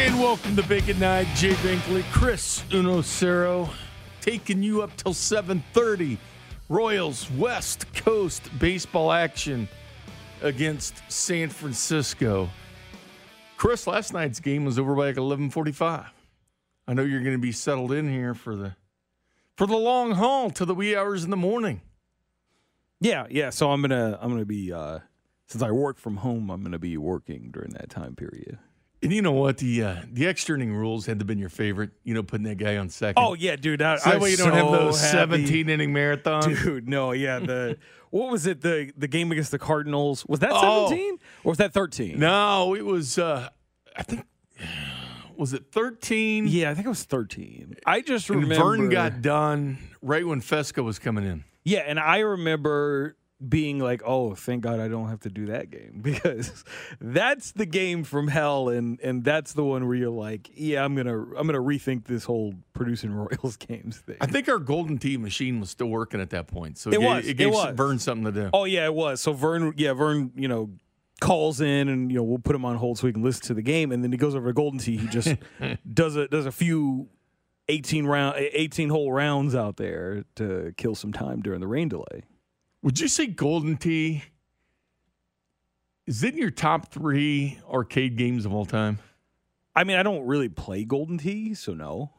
[0.00, 1.26] And welcome to at Night.
[1.34, 3.68] Jay Binkley, Chris Unocero,
[4.20, 6.18] taking you up till 7:30.
[6.68, 9.68] Royals West Coast baseball action
[10.40, 12.48] against San Francisco.
[13.56, 16.06] Chris, last night's game was over by like 11:45.
[16.86, 18.76] I know you're going to be settled in here for the
[19.56, 21.80] for the long haul to the wee hours in the morning.
[23.00, 23.50] Yeah, yeah.
[23.50, 25.00] So I'm gonna I'm gonna be uh
[25.46, 28.60] since I work from home, I'm gonna be working during that time period.
[29.02, 29.58] And you know what?
[29.58, 31.90] The uh, the extra inning rules had to been your favorite.
[32.02, 33.22] You know, putting that guy on second.
[33.22, 33.80] Oh yeah, dude.
[33.80, 35.46] I, So that I'm way you don't so have those happy.
[35.46, 36.62] 17 inning marathons.
[36.64, 37.38] Dude, no, yeah.
[37.38, 37.78] The
[38.10, 38.60] what was it?
[38.60, 40.88] The the game against the Cardinals was that Oh.
[40.88, 42.18] 17 or was that 13?
[42.18, 43.18] No, it was.
[43.18, 43.48] Uh,
[43.96, 44.24] I think
[45.36, 46.48] was it 13.
[46.48, 47.76] Yeah, I think it was 13.
[47.86, 51.44] I just And remember Vern got done right when Fesco was coming in.
[51.64, 53.16] Yeah, and I remember
[53.46, 56.64] being like, "Oh, thank God I don't have to do that game because
[57.00, 60.94] that's the game from hell, and and that's the one where you're like, yeah, I'm
[60.96, 65.16] gonna I'm gonna rethink this whole producing Royals games thing." I think our Golden Tee
[65.16, 67.50] machine was still working at that point, so It it, was, Gave, it it gave
[67.52, 67.76] was.
[67.76, 68.50] Vern something to do.
[68.52, 69.20] Oh yeah, it was.
[69.20, 70.70] So Vern, yeah, Vern, you know,
[71.20, 73.54] calls in and you know we'll put him on hold so he can listen to
[73.54, 74.96] the game, and then he goes over to Golden Tee.
[74.96, 75.34] He just
[75.92, 77.08] does a does a few.
[77.70, 82.22] 18 round 18 hole rounds out there to kill some time during the rain delay.
[82.82, 84.22] Would you say Golden Tee
[86.06, 88.98] is it in your top three arcade games of all time?
[89.76, 92.12] I mean, I don't really play Golden Tee, so no.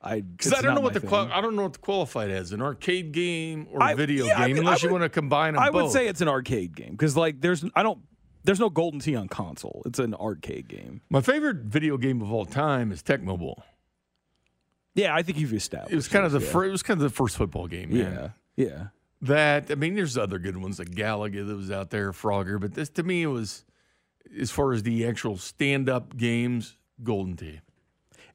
[0.00, 2.30] I Because I don't know what the qual- I don't know what to qualify it
[2.30, 4.92] as an arcade game or I- a video yeah, I game, mean, unless I you
[4.92, 5.82] want to combine them I both.
[5.84, 8.00] would say it's an arcade game because like there's I don't
[8.44, 9.82] there's no Golden Tee on console.
[9.86, 11.00] It's an arcade game.
[11.10, 13.62] My favorite video game of all time is Tecmo Bowl.
[14.94, 15.92] Yeah, I think you've established.
[15.92, 17.90] It was kind of the fir- it was kind of the first football game.
[17.94, 18.30] Man.
[18.56, 18.86] yeah, yeah.
[19.22, 22.74] That I mean, there's other good ones like Galaga that was out there, Frogger, but
[22.74, 23.64] this to me it was
[24.38, 27.60] as far as the actual stand-up games, Golden Tee.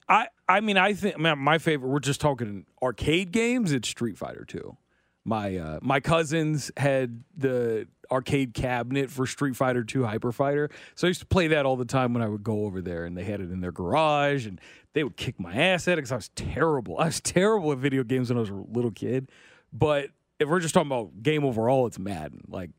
[0.07, 1.89] I I mean I think my, my favorite.
[1.89, 3.73] We're just talking arcade games.
[3.73, 4.77] It's Street Fighter Two.
[5.25, 11.05] My uh, my cousins had the arcade cabinet for Street Fighter Two Hyper Fighter, so
[11.05, 13.17] I used to play that all the time when I would go over there, and
[13.17, 14.61] they had it in their garage, and
[14.93, 16.97] they would kick my ass at it because I was terrible.
[16.97, 19.29] I was terrible at video games when I was a little kid.
[19.73, 22.43] But if we're just talking about game overall, it's Madden.
[22.47, 22.71] Like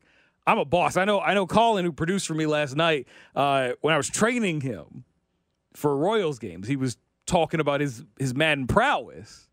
[0.47, 0.97] I'm a boss.
[0.97, 1.19] I know.
[1.19, 1.45] I know.
[1.45, 5.03] Colin, who produced for me last night, uh, when I was training him
[5.73, 9.47] for Royals games, he was talking about his his Madden prowess.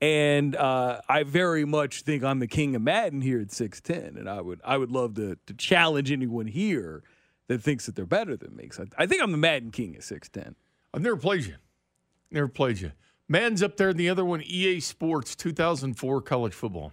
[0.00, 4.18] And uh, I very much think I'm the king of Madden here at 6'10.
[4.18, 7.02] And I would I would love to to challenge anyone here
[7.46, 8.70] that thinks that they're better than me.
[8.78, 10.54] I, I think I'm the Madden king at 6'10.
[10.92, 11.56] I've never played you.
[12.30, 12.92] Never played you.
[13.28, 16.92] Madden's up there, the other one, EA Sports 2004 college football.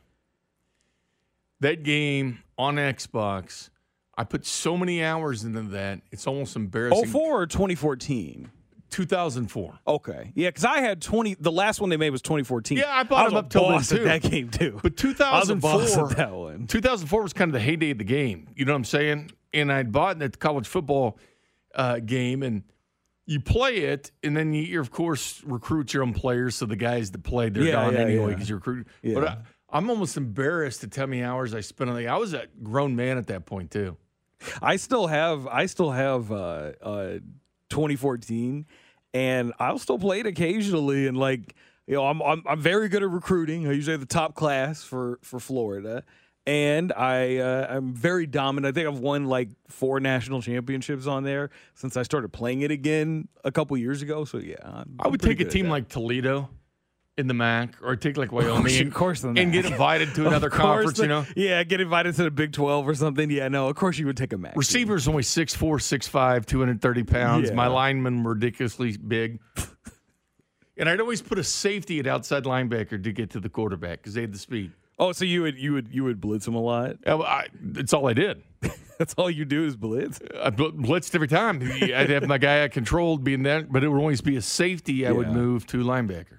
[1.61, 3.69] That game on Xbox,
[4.17, 6.01] I put so many hours into that.
[6.11, 7.07] It's almost embarrassing.
[7.07, 8.51] 04 or 2014?
[8.89, 9.79] 2004.
[9.87, 10.31] Okay.
[10.35, 11.35] Yeah, because I had 20.
[11.39, 12.77] The last one they made was 2014.
[12.77, 14.79] Yeah, I bought was them up till boss at that game, too.
[14.83, 16.67] But I was a boss 2004, at that one.
[16.67, 18.49] 2004 was kind of the heyday of the game.
[18.55, 19.31] You know what I'm saying?
[19.53, 21.17] And I'd bought that college football
[21.73, 22.63] uh, game, and
[23.25, 26.55] you play it, and then you, you of course recruit your own players.
[26.55, 28.33] So the guys that played, they're Yeah, gone yeah, anyway yeah.
[28.35, 28.87] because you recruit.
[29.01, 29.13] Yeah.
[29.13, 29.37] But I,
[29.71, 32.07] I'm almost embarrassed to tell me hours I spent on the.
[32.07, 33.97] I was a grown man at that point too.
[34.61, 37.19] I still have I still have uh, uh,
[37.69, 38.65] 2014,
[39.13, 41.07] and I'll still play it occasionally.
[41.07, 41.55] And like
[41.87, 43.67] you know, I'm I'm, I'm very good at recruiting.
[43.67, 46.03] I usually have the top class for for Florida,
[46.45, 48.75] and I uh, I'm very dominant.
[48.75, 52.71] I think I've won like four national championships on there since I started playing it
[52.71, 54.25] again a couple years ago.
[54.25, 56.49] So yeah, I'm, I would take a team like Toledo
[57.21, 60.49] in the MAC or take like oh, Wyoming, of course, and get invited to another
[60.49, 60.97] conference.
[60.97, 63.29] the- you know, Yeah, get invited to the Big 12 or something.
[63.31, 64.57] Yeah, no, of course you would take a Mac.
[64.57, 67.49] receivers only 6'4", 6'5", 230 pounds.
[67.49, 67.55] Yeah.
[67.55, 69.39] My linemen were ridiculously big.
[70.77, 74.15] And I'd always put a safety at outside linebacker to get to the quarterback because
[74.15, 74.71] they had the speed.
[74.97, 76.95] Oh, so you would you would you would blitz him a lot?
[77.05, 78.41] I, that's all I did.
[78.97, 80.19] That's all you do is blitz.
[80.39, 81.59] I bl- blitzed every time.
[81.81, 85.07] I'd have my guy I controlled being that, but it would always be a safety.
[85.07, 86.37] I would move to linebacker.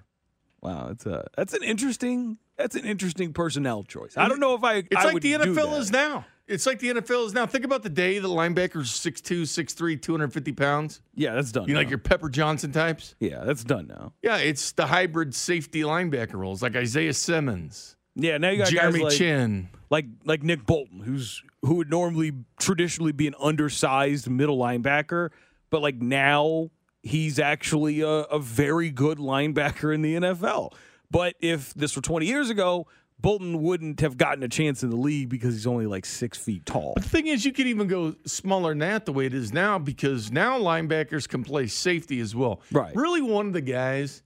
[0.62, 4.16] Wow, that's a that's an interesting that's an interesting personnel choice.
[4.16, 4.74] I don't know if I.
[4.76, 6.24] It's I like the NFL is now.
[6.46, 7.46] It's like the NFL is now.
[7.46, 11.00] Think about the day the linebackers 6'2", 6'3", 250 pounds.
[11.14, 11.66] Yeah, that's done.
[11.66, 13.14] You know, like your Pepper Johnson types.
[13.20, 14.12] yeah, that's done now.
[14.22, 18.98] Yeah, it's the hybrid safety linebacker roles, like Isaiah Simmons, Yeah, now you got Jeremy
[19.00, 19.68] guys like, Chinn.
[19.90, 25.30] like like Nick Bolton, who's who would normally traditionally be an undersized middle linebacker,
[25.70, 26.70] but like now
[27.02, 30.72] he's actually a, a very good linebacker in the NFL.
[31.10, 32.86] But if this were 20 years ago,
[33.20, 36.66] Bolton wouldn't have gotten a chance in the league because he's only like six feet
[36.66, 36.94] tall.
[36.94, 39.52] But the thing is, you could even go smaller than that the way it is
[39.52, 42.60] now because now linebackers can play safety as well.
[42.72, 42.94] Right.
[42.96, 44.22] Really, one of the guys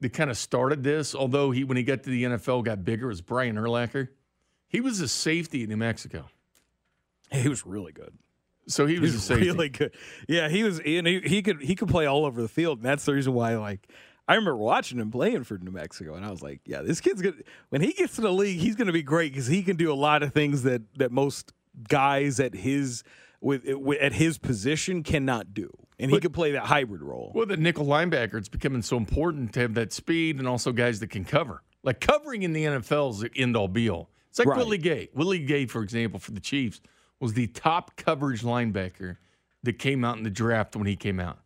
[0.00, 3.08] that kind of started this, although he when he got to the NFL got bigger,
[3.08, 4.08] was Brian Urlacher.
[4.68, 6.26] He was a safety in New Mexico,
[7.32, 8.12] He was really good.
[8.68, 9.94] So he was, a really good.
[10.28, 12.86] Yeah, he was, and he, he could he could play all over the field, and
[12.86, 13.56] that's the reason why.
[13.56, 13.88] Like,
[14.28, 17.22] I remember watching him playing for New Mexico, and I was like, yeah, this kid's
[17.22, 17.44] good.
[17.68, 19.92] When he gets to the league, he's going to be great because he can do
[19.92, 21.52] a lot of things that that most
[21.88, 23.04] guys at his
[23.40, 27.32] with, with at his position cannot do, and he could play that hybrid role.
[27.34, 31.00] Well, the nickel linebacker, it's becoming so important to have that speed and also guys
[31.00, 31.62] that can cover.
[31.82, 34.10] Like covering in the NFL is the end all be all.
[34.30, 34.58] It's like Right.
[34.58, 35.08] Willie Gay.
[35.14, 36.80] Willie Gay, for example, for the Chiefs,
[37.20, 39.16] was the top coverage linebacker
[39.62, 41.38] that came out in the draft when he came out.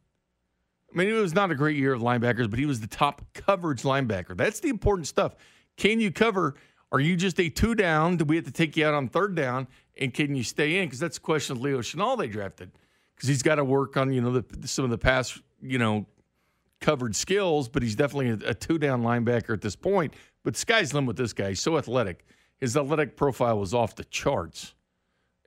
[0.92, 3.22] I mean, it was not a great year of linebackers, but he was the top
[3.32, 4.36] coverage linebacker.
[4.36, 5.36] That's the important stuff.
[5.76, 6.56] Can you cover?
[6.92, 8.16] Are you just a two down?
[8.16, 9.68] Do we have to take you out on third down?
[9.96, 10.86] And can you stay in?
[10.86, 12.72] Because that's the question of Leo Chenal they drafted.
[13.14, 16.06] Because he's got to work on you know the, some of the pass you know
[16.80, 20.14] covered skills, but he's definitely a, a two down linebacker at this point.
[20.42, 21.50] But sky's limit with this guy.
[21.50, 22.24] He's so athletic.
[22.58, 24.74] His athletic profile was off the charts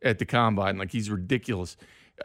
[0.03, 0.77] at the combine.
[0.77, 1.77] Like he's ridiculous.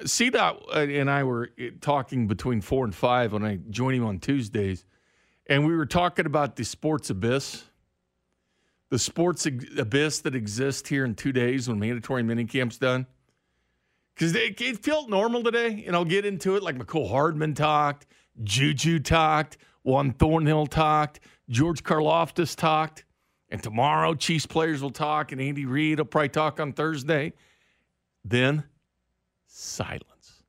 [0.02, 4.18] CDOT and I were uh, talking between four and five when I joined him on
[4.18, 4.84] Tuesdays,
[5.46, 7.64] and we were talking about the sports abyss,
[8.90, 13.06] the sports abyss that exists here in two days when mandatory minicamp's done.
[14.14, 16.62] Because it felt normal today, and I'll get into it.
[16.62, 18.06] Like Mecole Hardman talked,
[18.42, 23.04] Juju talked, Juan Thornhill talked, George Karlaftis talked,
[23.48, 27.32] and tomorrow Chiefs players will talk, and Andy Reid will probably talk on Thursday.
[28.24, 28.64] Then
[29.46, 30.42] silence.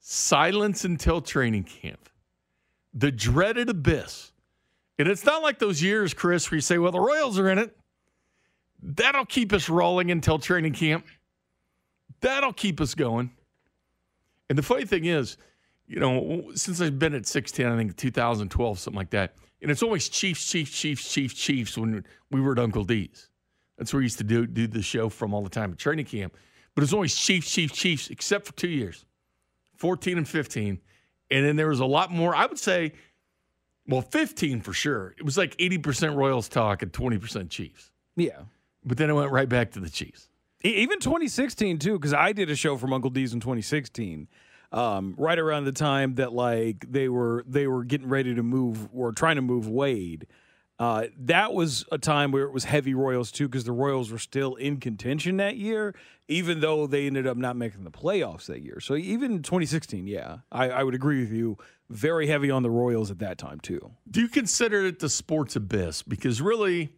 [0.00, 2.08] Silence until training camp.
[2.92, 4.32] The dreaded abyss.
[4.98, 7.58] And it's not like those years, Chris, where you say, well, the Royals are in
[7.58, 7.76] it.
[8.82, 11.06] That'll keep us rolling until training camp.
[12.20, 13.30] That'll keep us going.
[14.48, 15.38] And the funny thing is,
[15.86, 19.82] you know, since I've been at 610, I think 2012, something like that, and it's
[19.82, 23.28] always Chiefs, Chiefs, Chiefs, Chiefs, Chiefs when we were at Uncle D's.
[23.78, 26.06] That's where we used to do, do the show from all the time at training
[26.06, 26.36] camp.
[26.74, 29.04] But it's always Chiefs, Chiefs, Chiefs, except for two years
[29.76, 30.80] 14 and 15.
[31.30, 32.92] And then there was a lot more, I would say,
[33.86, 35.14] well, 15 for sure.
[35.18, 37.90] It was like 80% Royals talk and 20% Chiefs.
[38.16, 38.42] Yeah.
[38.84, 40.28] But then it went right back to the Chiefs.
[40.62, 44.28] Even 2016 too, because I did a show from Uncle D's in 2016,
[44.70, 48.88] um, right around the time that like they were they were getting ready to move
[48.92, 50.26] or trying to move Wade.
[50.78, 54.18] Uh, that was a time where it was heavy Royals too, because the Royals were
[54.18, 55.94] still in contention that year,
[56.28, 58.80] even though they ended up not making the playoffs that year.
[58.80, 61.56] So even in 2016, yeah, I, I would agree with you.
[61.88, 63.92] Very heavy on the Royals at that time too.
[64.10, 66.02] Do you consider it the sports abyss?
[66.02, 66.90] Because really,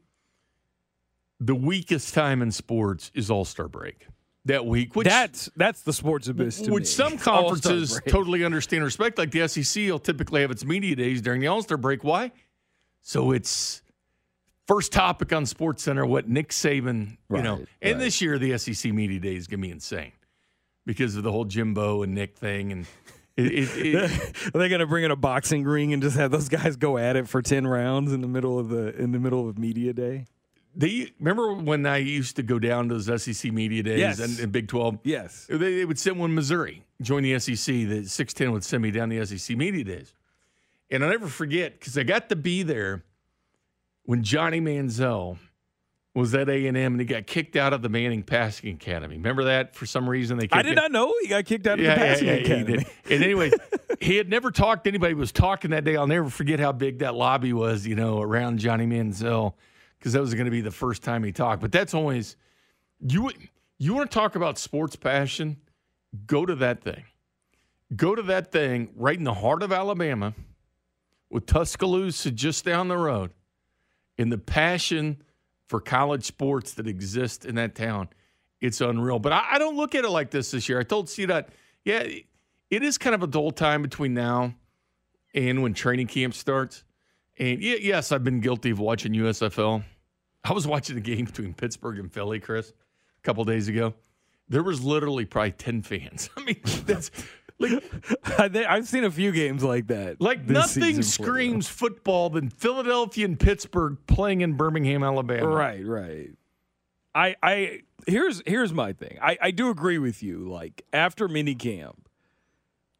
[1.41, 4.07] the weakest time in sports is All Star break
[4.45, 4.95] that week.
[4.95, 6.87] Which that's that's the sports abyss to which me.
[6.87, 9.19] some conferences totally understand and respect.
[9.19, 12.05] Like the SEC will typically have its media days during the All Star break.
[12.05, 12.33] Why?
[13.07, 13.83] So it's
[14.67, 16.07] first topic on Sports Center.
[16.07, 19.61] What Nick Saban, you know, Right, and this year the SEC media day is gonna
[19.63, 20.13] be insane
[20.87, 22.87] because of the whole Jimbo and Nick thing and.
[23.37, 24.11] It, it, it,
[24.55, 27.17] Are they gonna bring in a boxing ring and just have those guys go at
[27.17, 30.27] it for ten rounds in the middle of the in the middle of media day?
[30.77, 34.21] They remember when I used to go down to those SEC media days Yes.
[34.21, 35.01] and, and Big Twelve.
[35.03, 35.49] Yes.
[35.51, 37.75] They, they would send one Missouri join the SEC.
[37.75, 40.15] The six ten would send me down the SEC media days,
[40.91, 43.05] and I'll never forget because I got to be there
[44.05, 45.39] when Johnny Manziel
[46.15, 49.17] was at A and M and he got kicked out of the Manning Passing Academy.
[49.17, 49.75] Remember that?
[49.75, 50.45] For some reason they.
[50.45, 52.41] Kicked I did him- not know he got kicked out of the passing yeah, yeah,
[52.41, 52.87] academy.
[53.11, 53.51] And anyway,
[54.01, 55.15] he had never talked to anybody.
[55.15, 55.97] Was talking that day.
[55.97, 57.87] I'll never forget how big that lobby was.
[57.87, 59.55] You know, around Johnny Manziel,
[59.99, 61.61] because that was going to be the first time he talked.
[61.61, 62.37] But that's always
[63.01, 63.31] you.
[63.79, 65.57] You want to talk about sports passion?
[66.27, 67.03] Go to that thing.
[67.97, 70.33] Go to that thing right in the heart of Alabama,
[71.35, 73.33] with Tuscaloosa just down the road,
[74.17, 75.21] and the passion
[75.67, 78.09] for college sports that exists in that town.
[78.61, 79.19] It's unreal.
[79.19, 80.79] But I, I don't look at it like this this year.
[80.79, 81.49] I told C that,
[81.85, 82.07] yeah,
[82.71, 84.55] it is kind of a dull time between now
[85.35, 86.85] and when training camp starts.
[87.37, 89.83] And yes, I've been guilty of watching USFL.
[90.45, 93.95] I was watching the game between Pittsburgh and Philly, Chris, a couple days ago.
[94.49, 96.31] There was literally probably 10 fans.
[96.37, 97.11] I mean, that's
[97.59, 97.83] like
[98.39, 100.21] I've seen a few games like that.
[100.21, 105.49] Like nothing screams football than Philadelphia and Pittsburgh playing in Birmingham, Alabama.
[105.49, 106.31] Right, right.
[107.15, 109.19] I I here's here's my thing.
[109.23, 110.49] I, I do agree with you.
[110.49, 111.97] Like after minicamp,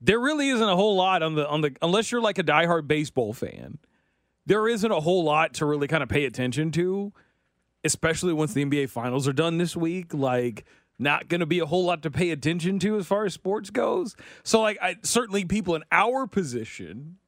[0.01, 2.87] there really isn't a whole lot on the on the unless you're like a diehard
[2.87, 3.79] baseball fan.
[4.47, 7.13] There isn't a whole lot to really kind of pay attention to,
[7.83, 10.13] especially once the NBA finals are done this week.
[10.13, 10.65] Like
[10.99, 13.71] not going to be a whole lot to pay attention to as far as sports
[13.71, 14.17] goes.
[14.43, 17.19] So like I, certainly people in our position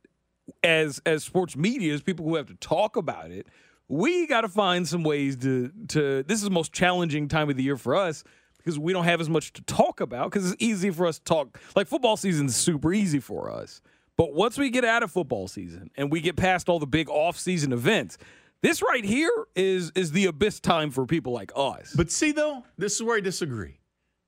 [0.62, 3.48] as as sports media as people who have to talk about it,
[3.88, 7.56] we got to find some ways to to this is the most challenging time of
[7.56, 8.24] the year for us
[8.58, 11.24] because we don't have as much to talk about because it's easy for us to
[11.24, 11.60] talk.
[11.74, 13.80] Like football season is super easy for us.
[14.16, 17.10] But once we get out of football season and we get past all the big
[17.10, 18.16] off-season events,
[18.62, 21.92] this right here is is the abyss time for people like us.
[21.94, 23.78] But see though, this is where I disagree.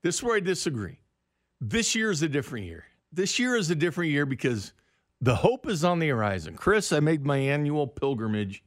[0.02, 1.00] This is where I disagree.
[1.60, 2.84] This year is a different year.
[3.12, 4.72] This year is a different year because
[5.20, 6.54] the hope is on the horizon.
[6.54, 8.62] Chris, I made my annual pilgrimage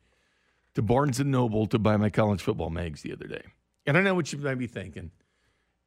[0.76, 3.44] to Barnes and Noble to buy my college football mags the other day.
[3.86, 5.12] And I know what you might be thinking.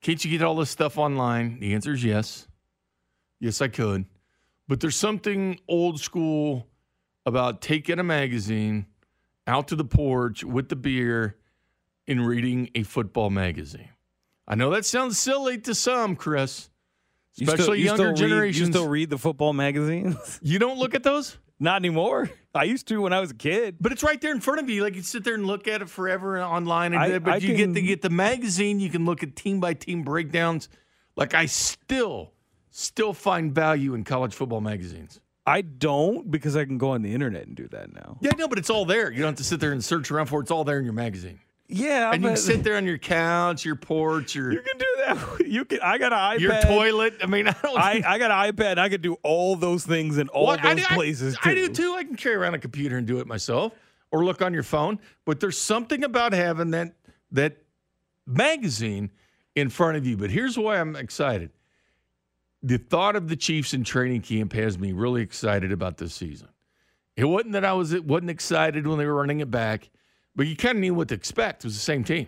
[0.01, 1.61] Can't you get all this stuff online?
[1.61, 2.47] The answer is yes.
[3.41, 4.07] Yes, I could.
[4.69, 6.67] But there's something old school
[7.27, 8.87] about taking a magazine
[9.47, 11.37] out to the porch with the beer
[12.07, 13.89] and reading a football magazine.
[14.47, 16.69] I know that sounds silly to some, Chris,
[17.41, 18.69] especially you still, you younger generations.
[18.69, 20.39] you still read the football magazines?
[20.43, 21.39] you don't look at those?
[21.59, 22.31] Not anymore.
[22.55, 23.77] I used to when I was a kid.
[23.81, 24.83] But it's right there in front of you.
[24.83, 26.93] Like you sit there and look at it forever online.
[26.93, 28.81] And I- but I you can- get to get the magazine.
[28.81, 30.69] You can look at team by team breakdowns.
[31.17, 32.33] Like I still,
[32.71, 35.21] still find value in college football magazines.
[35.47, 38.19] I don't because I can go on the internet and do that now.
[38.21, 39.11] Yeah, no, but it's all there.
[39.11, 40.45] You don't have to sit there and search around for it.
[40.45, 41.39] It's all there in your magazine.
[41.67, 44.87] Yeah, And you can sit there on your couch, your porch, your You can do
[45.07, 45.47] that.
[45.47, 45.81] You can.
[45.83, 46.41] I got an iPad.
[46.41, 47.15] your toilet.
[47.23, 47.79] I mean, I don't.
[47.79, 48.79] I, I got an iPad.
[48.79, 51.37] I could do all those things in all Well, I those do- I- places.
[51.43, 51.95] I, do too.
[51.95, 53.73] I can carry around a computer and do it myself,
[54.13, 54.99] or look on your phone.
[55.25, 56.95] But there's something about having that
[57.33, 57.57] that
[58.27, 59.11] magazine
[59.55, 60.17] in front of you.
[60.17, 61.51] But here's why I'm excited.
[62.65, 66.49] The thought of the Chiefs in training camp has me really excited about this season.
[67.15, 69.91] It wasn't that I was wasn't excited when they were running it back,
[70.35, 71.63] but you kind of knew what to expect.
[71.63, 72.27] It was the same team.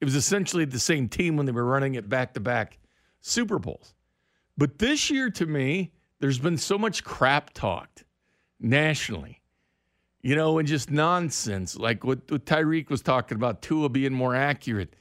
[0.00, 2.78] It was essentially the same team when they were running it back to back
[3.20, 3.94] Super Bowls.
[4.56, 8.04] But this year, to me, there's been so much crap talked
[8.60, 9.42] nationally,
[10.22, 14.36] you know, and just nonsense, like what, what Tyreek was talking about, Tua being more
[14.36, 14.94] accurate.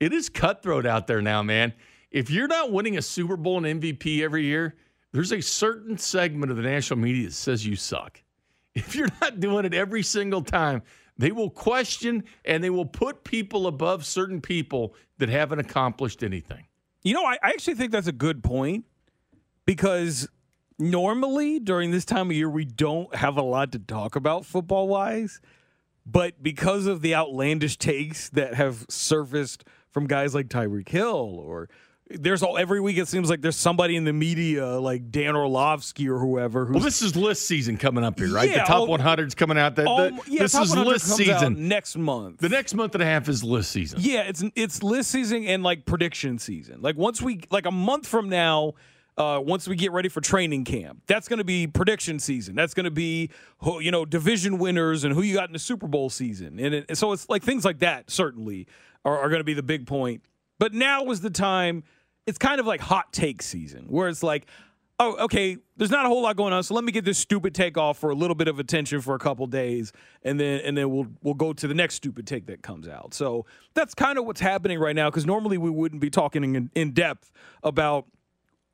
[0.00, 1.74] It is cutthroat out there now, man.
[2.10, 4.74] If you're not winning a Super Bowl and MVP every year,
[5.12, 8.22] there's a certain segment of the national media that says you suck.
[8.74, 10.82] If you're not doing it every single time,
[11.16, 16.64] they will question and they will put people above certain people that haven't accomplished anything.
[17.02, 18.84] You know, I, I actually think that's a good point
[19.66, 20.28] because
[20.78, 24.86] normally during this time of year we don't have a lot to talk about football
[24.86, 25.40] wise,
[26.06, 31.68] but because of the outlandish takes that have surfaced from guys like Tyreek Hill or
[32.10, 36.08] there's all every week it seems like there's somebody in the media like Dan Orlovsky
[36.08, 38.48] or whoever who's Well, this is list season coming up here, right?
[38.48, 39.76] Yeah, the top oh, 100's coming out.
[39.76, 41.68] The- um, yeah, this is list season.
[41.68, 42.38] next month.
[42.38, 43.98] The next month and a half is list season.
[44.00, 46.80] Yeah, it's it's list season and like prediction season.
[46.80, 48.74] Like once we like a month from now,
[49.18, 52.54] uh, once we get ready for training camp, that's going to be prediction season.
[52.54, 55.58] That's going to be who, you know division winners and who you got in the
[55.58, 56.58] Super Bowl season.
[56.58, 58.66] And, it, so it's like things like that certainly
[59.04, 60.22] are, are going to be the big point.
[60.58, 61.84] But now is the time.
[62.28, 64.46] It's kind of like hot take season where it's like.
[65.00, 65.56] Oh, okay.
[65.76, 67.98] There's not a whole lot going on, so let me get this stupid take off
[67.98, 69.92] for a little bit of attention for a couple days,
[70.24, 73.14] and then and then we'll we'll go to the next stupid take that comes out.
[73.14, 75.08] So that's kind of what's happening right now.
[75.08, 77.30] Because normally we wouldn't be talking in, in depth
[77.62, 78.06] about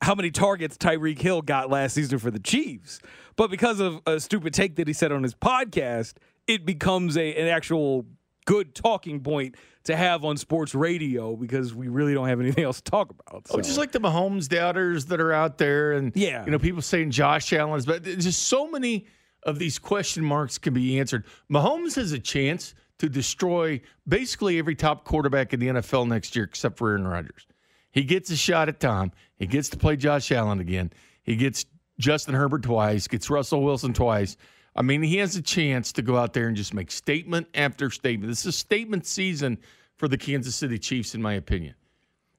[0.00, 3.00] how many targets Tyreek Hill got last season for the Chiefs,
[3.37, 6.14] but because of a stupid take that he said on his podcast,
[6.46, 8.06] it becomes a an actual
[8.46, 12.80] good talking point to have on sports radio because we really don't have anything else
[12.80, 13.46] to talk about.
[13.50, 16.44] Oh, just like the Mahomes doubters that are out there, and Yeah.
[16.44, 19.06] you know, people saying Josh Allen's, but there's just so many
[19.42, 21.24] of these question marks can be answered.
[21.52, 26.44] Mahomes has a chance to destroy basically every top quarterback in the NFL next year,
[26.46, 27.46] except for Aaron Rodgers.
[27.90, 29.12] He gets a shot at Tom.
[29.36, 30.92] He gets to play Josh Allen again.
[31.22, 31.66] He gets
[31.98, 33.06] Justin Herbert twice.
[33.06, 34.36] Gets Russell Wilson twice.
[34.76, 37.90] I mean, he has a chance to go out there and just make statement after
[37.90, 38.30] statement.
[38.30, 39.58] This is a statement season
[39.96, 41.74] for the Kansas City Chiefs, in my opinion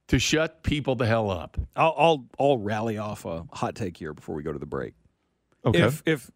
[0.08, 1.58] to shut people the hell up.
[1.76, 4.94] I'll, I'll I'll rally off a hot take here before we go to the break.
[5.66, 5.82] Okay.
[5.82, 6.32] If if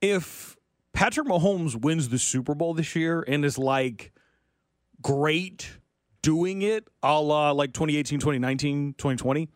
[0.00, 0.56] if
[0.92, 4.12] Patrick Mahomes wins the Super Bowl this year and is like
[5.02, 5.78] great
[6.22, 9.48] doing it, a la like 2018, 2019, 2020,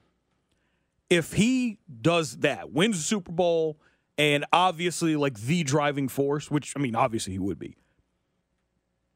[1.08, 3.78] if he does that, wins the Super Bowl,
[4.20, 7.74] and obviously like the driving force, which I mean, obviously he would be.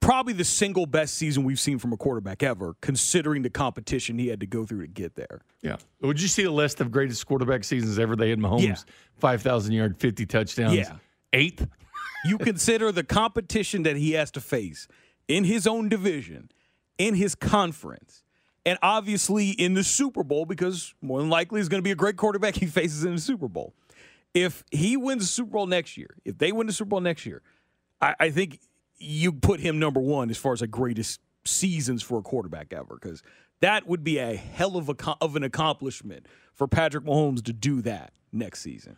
[0.00, 4.28] Probably the single best season we've seen from a quarterback ever, considering the competition he
[4.28, 5.42] had to go through to get there.
[5.62, 5.76] yeah.
[6.00, 8.14] Would you see a list of greatest quarterback seasons ever?
[8.16, 8.76] They had Mahomes, Yeah.
[9.18, 10.74] 5,000 yard, 50 touchdowns.
[10.76, 10.96] Yeah.
[11.32, 11.66] Eighth.
[12.26, 14.88] you consider the competition that he has to face
[15.28, 16.50] in his own division,
[16.98, 18.22] in his conference,
[18.66, 21.96] and obviously in the Super Bowl, because more than likely he's going to be a
[21.96, 23.74] great quarterback he faces in the Super Bowl.
[24.34, 27.24] If he wins the Super Bowl next year, if they win the Super Bowl next
[27.24, 27.40] year,
[28.00, 28.60] I, I think
[28.98, 32.98] you put him number one as far as the greatest seasons for a quarterback ever,
[33.00, 33.22] because
[33.60, 37.80] that would be a hell of a of an accomplishment for Patrick Mahomes to do
[37.82, 38.96] that next season.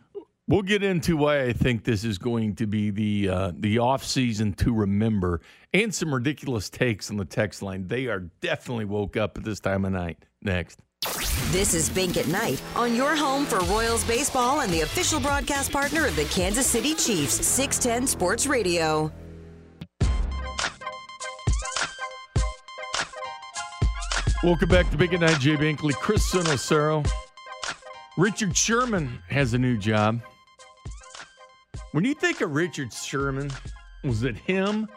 [0.49, 4.03] We'll get into why I think this is going to be the uh, the off
[4.03, 5.41] season to remember,
[5.73, 7.87] and some ridiculous takes on the text line.
[7.87, 10.25] They are definitely woke up at this time of night.
[10.41, 10.81] Next.
[11.51, 15.71] This is Bink at Night on your home for Royals baseball and the official broadcast
[15.71, 19.11] partner of the Kansas City Chiefs, 610 Sports Radio.
[24.43, 27.09] Welcome back to Bink at Night, Jay Binkley, Chris Sonocero.
[28.17, 30.19] Richard Sherman has a new job.
[31.93, 33.49] When you think of Richard Sherman,
[34.03, 34.89] was it him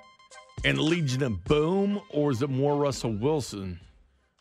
[0.64, 3.78] and Legion of Boom, or was it more Russell Wilson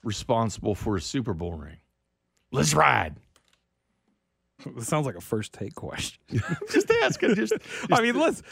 [0.03, 1.77] responsible for a Super Bowl ring?
[2.51, 3.15] Let's ride.
[4.65, 6.19] It sounds like a first take question.
[6.69, 7.21] Just ask.
[7.21, 7.53] Just, just
[7.91, 8.43] I mean, let's.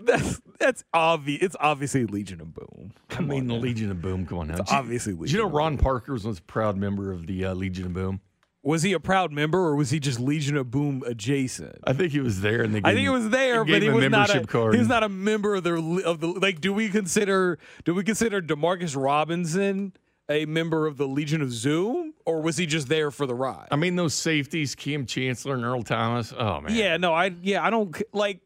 [0.00, 1.42] That's that's obvious.
[1.42, 2.92] It's obviously Legion of Boom.
[3.10, 3.54] I mean, the.
[3.54, 4.26] Legion of Boom.
[4.26, 4.58] Come on now.
[4.58, 7.86] It's obviously Did you know Ron Parker was a proud member of the uh, Legion
[7.86, 8.20] of Boom?
[8.62, 11.78] Was he a proud member or was he just Legion of Boom adjacent?
[11.84, 12.78] I think he was there, and they.
[12.78, 14.74] I gave think it him- was there, but he was not a card.
[14.74, 16.60] he was not a member of the of the like.
[16.60, 19.94] Do we consider do we consider Demarcus Robinson
[20.28, 23.68] a member of the Legion of Zoom, or was he just there for the ride?
[23.70, 26.32] I mean, those safeties, Kam Chancellor and Earl Thomas.
[26.36, 26.74] Oh man.
[26.74, 28.40] Yeah, no, I yeah, I don't like.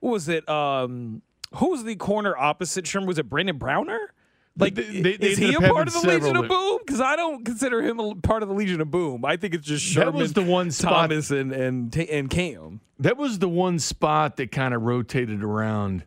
[0.00, 0.48] What was it?
[0.48, 1.22] Um,
[1.54, 3.06] who was the corner opposite Sherman?
[3.06, 4.12] Was it Brandon Browner?
[4.58, 6.78] Like, They- they- they is he a part of the Legion of Boom?
[6.84, 9.24] Because I don't consider him a part of the Legion of Boom.
[9.24, 12.80] I think it's just That was the one spot- Thomas, and and and Kam.
[12.98, 16.04] That was the one spot that kind of rotated around.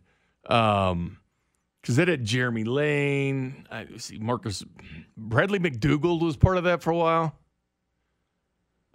[0.49, 1.17] Um,
[1.83, 3.67] because that had Jeremy Lane.
[3.69, 4.63] I see Marcus
[5.15, 7.35] Bradley McDougald was part of that for a while.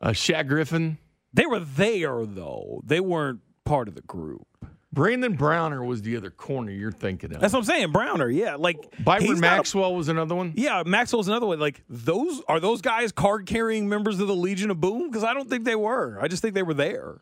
[0.01, 0.99] Uh, Shaq Griffin,
[1.35, 2.81] They were there though.
[2.85, 4.47] They weren't part of the group.
[4.91, 7.41] Brandon Browner was the other corner you're thinking of.
[7.43, 7.93] That's what I'm saying.
[7.93, 10.55] Browner, yeah, like Byron not a- Maxwell was another one.
[10.57, 11.61] yeah, Maxwell Maxwell's another one.
[11.61, 15.11] Like those are those guys card carrying members of the Legion of Boom?
[15.11, 16.19] Because I don't think they were.
[16.21, 17.17] I just think they were there.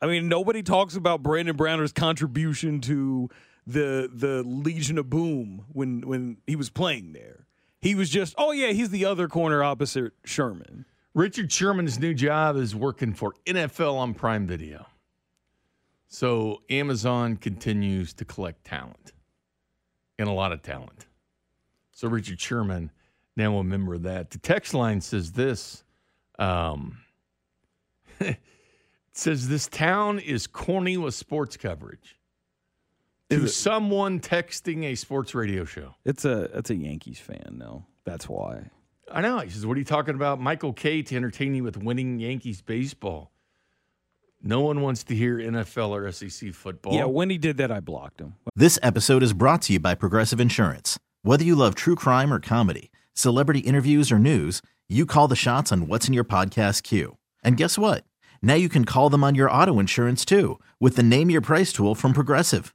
[0.00, 3.30] I mean, nobody talks about Brandon Browner's contribution to
[3.66, 7.46] the the Legion of Boom when when he was playing there.
[7.80, 10.84] He was just, oh yeah, he's the other corner opposite Sherman.
[11.14, 14.86] Richard Sherman's new job is working for NFL on Prime Video.
[16.06, 19.12] So Amazon continues to collect talent
[20.18, 21.06] and a lot of talent.
[21.90, 22.90] So Richard Sherman,
[23.36, 24.30] now a member of that.
[24.30, 25.82] The text line says this.
[26.38, 26.98] Um,
[29.12, 32.16] says this town is corny with sports coverage.
[33.32, 35.94] To someone texting a sports radio show.
[36.04, 37.84] It's a it's a Yankees fan, no.
[38.04, 38.70] That's why.
[39.10, 39.38] I know.
[39.40, 40.40] He says, What are you talking about?
[40.40, 43.30] Michael Kay to entertain you with winning Yankees baseball.
[44.42, 46.94] No one wants to hear NFL or SEC football.
[46.94, 48.34] Yeah, when he did that, I blocked him.
[48.56, 50.98] This episode is brought to you by Progressive Insurance.
[51.22, 55.70] Whether you love true crime or comedy, celebrity interviews or news, you call the shots
[55.70, 57.16] on what's in your podcast queue.
[57.44, 58.04] And guess what?
[58.42, 61.72] Now you can call them on your auto insurance too with the Name Your Price
[61.72, 62.74] tool from Progressive.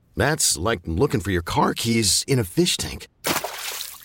[0.15, 3.07] That's like looking for your car keys in a fish tank.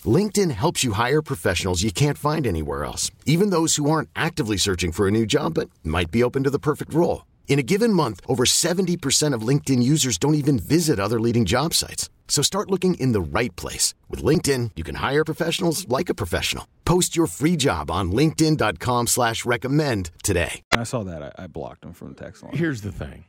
[0.05, 4.57] LinkedIn helps you hire professionals you can't find anywhere else, even those who aren't actively
[4.57, 7.25] searching for a new job but might be open to the perfect role.
[7.47, 11.73] In a given month, over 70% of LinkedIn users don't even visit other leading job
[11.73, 12.09] sites.
[12.27, 13.95] So start looking in the right place.
[14.09, 16.67] With LinkedIn, you can hire professionals like a professional.
[16.85, 20.61] Post your free job on linkedin.com slash recommend today.
[20.71, 22.55] When I saw that, I, I blocked him from the text line.
[22.55, 23.25] Here's the thing.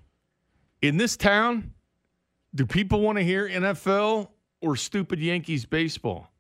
[0.83, 1.73] In this town,
[2.55, 4.29] do people want to hear NFL
[4.61, 6.31] or stupid Yankees baseball?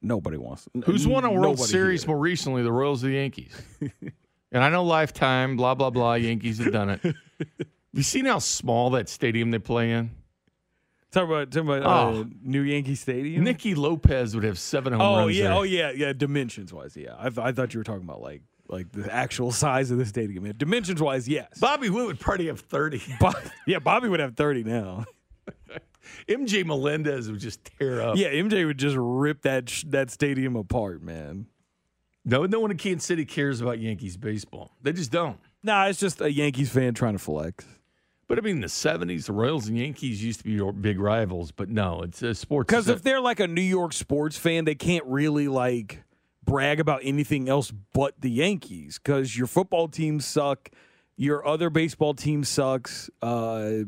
[0.00, 0.68] Nobody wants.
[0.84, 2.08] Who's won a World nobody Series here.
[2.14, 3.52] more recently, the Royals or the Yankees?
[4.52, 7.00] and I know Lifetime, blah, blah, blah, Yankees have done it.
[7.02, 7.14] have
[7.92, 10.10] you seen how small that stadium they play in?
[11.10, 12.26] Talk about talk about uh, Oh.
[12.42, 13.42] New Yankee Stadium.
[13.42, 15.52] Nicky Lopez would have seven home oh runs yeah, there.
[15.54, 16.12] oh yeah, yeah.
[16.12, 17.14] Dimensions wise, yeah.
[17.18, 20.04] I, th- I thought you were talking about like like the actual size of the
[20.04, 20.44] stadium.
[20.58, 21.58] Dimensions wise, yes.
[21.58, 23.00] Bobby Witt would probably have 30.
[23.20, 23.34] Bob,
[23.66, 25.06] yeah, Bobby would have thirty now.
[26.28, 28.16] MJ Melendez would just tear up.
[28.16, 31.46] Yeah, MJ would just rip that sh- that stadium apart, man.
[32.24, 34.72] No, no one in Kansas City cares about Yankees baseball.
[34.82, 35.38] They just don't.
[35.62, 37.64] Nah, it's just a Yankees fan trying to flex.
[38.28, 41.00] But I mean, in the 70s, the Royals and Yankees used to be your big
[41.00, 41.50] rivals.
[41.50, 42.66] But no, it's a sports.
[42.66, 46.02] Because if they're like a New York sports fan, they can't really like
[46.44, 49.00] brag about anything else but the Yankees.
[49.02, 50.68] Because your football team suck,
[51.16, 53.08] your other baseball team sucks.
[53.22, 53.84] Uh,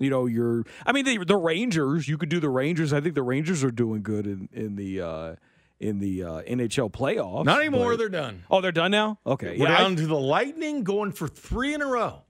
[0.00, 2.08] you know, your I mean the, the Rangers.
[2.08, 2.92] You could do the Rangers.
[2.92, 5.34] I think the Rangers are doing good in in the uh,
[5.80, 7.44] in the uh, NHL playoffs.
[7.44, 8.44] Not anymore, but- they're done.
[8.50, 9.18] oh, they're done now.
[9.26, 12.22] Okay, We're yeah, I- down to the Lightning going for three in a row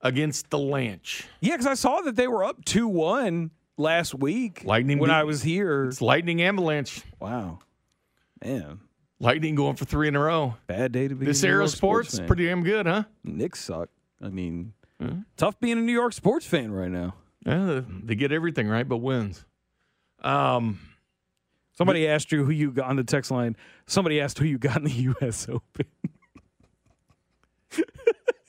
[0.00, 1.24] against the Lanch.
[1.40, 1.52] yeah.
[1.54, 4.62] Because I saw that they were up two one last week.
[4.64, 5.84] Lightning when beat- I was here.
[5.86, 7.02] It's Lightning Avalanche.
[7.20, 7.60] Wow,
[8.44, 8.80] man,
[9.20, 10.56] Lightning going for three in a row.
[10.66, 11.26] bad day to be.
[11.26, 13.04] This era York sports, pretty damn good, huh?
[13.24, 13.88] Knicks suck.
[14.20, 14.72] I mean,
[15.36, 17.14] tough being a New York sports fan right now.
[17.44, 19.44] Yeah, they get everything right, but wins.
[20.22, 20.78] Um,
[21.74, 23.56] Somebody asked you who you got on the text line.
[23.86, 25.48] Somebody asked who you got in the U.S.
[25.48, 25.86] Open.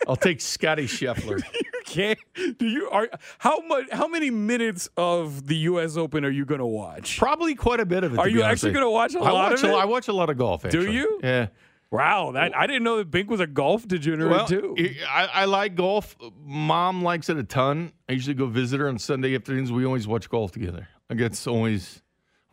[0.08, 1.42] I'll take Scotty Scheffler.
[1.54, 2.20] you can't.
[2.60, 3.86] Do you are how much?
[3.92, 5.96] How many minutes of the U.S.
[5.96, 7.18] Open are you going to watch?
[7.18, 8.20] Probably quite a bit of it.
[8.20, 9.78] Are to you actually gonna watch a I lot watch of a, it?
[9.78, 10.68] I watch a lot of golf.
[10.70, 11.22] Do you?
[11.24, 11.48] Yeah.
[11.93, 14.75] Wow, that I didn't know that Bink was a golf degenerate Well, too.
[15.08, 16.15] I, I like golf.
[16.43, 17.93] Mom likes it a ton.
[18.10, 19.71] I usually go visit her on Sunday afternoons.
[19.71, 20.88] We always watch golf together.
[21.12, 22.01] I guess always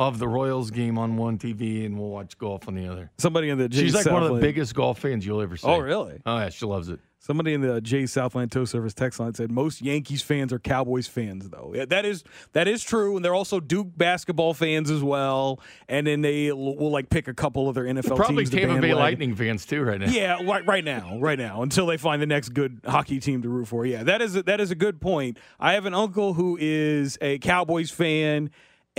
[0.01, 3.11] I'll the Royals game on one TV and we'll watch golf on the other.
[3.19, 5.67] Somebody in the Jay She's like one of the biggest golf fans you'll ever see.
[5.67, 6.23] Oh, really?
[6.25, 7.01] Oh yeah, she loves it.
[7.23, 11.07] Somebody in the Jay Southland Tow Service text line said most Yankees fans are Cowboys
[11.07, 11.73] fans, though.
[11.75, 15.61] Yeah, that is that is true, and they're also Duke basketball fans as well.
[15.87, 18.51] And then they will, will like pick a couple of their NFL Probably teams.
[18.51, 18.95] to Tampa Bay.
[18.95, 20.07] Lightning fans too right now.
[20.07, 23.51] Yeah, right, right now, right now, until they find the next good hockey team to
[23.51, 23.85] root for.
[23.85, 25.39] Yeah, that is a, that is a good point.
[25.59, 28.51] I have an uncle who is a Cowboys fan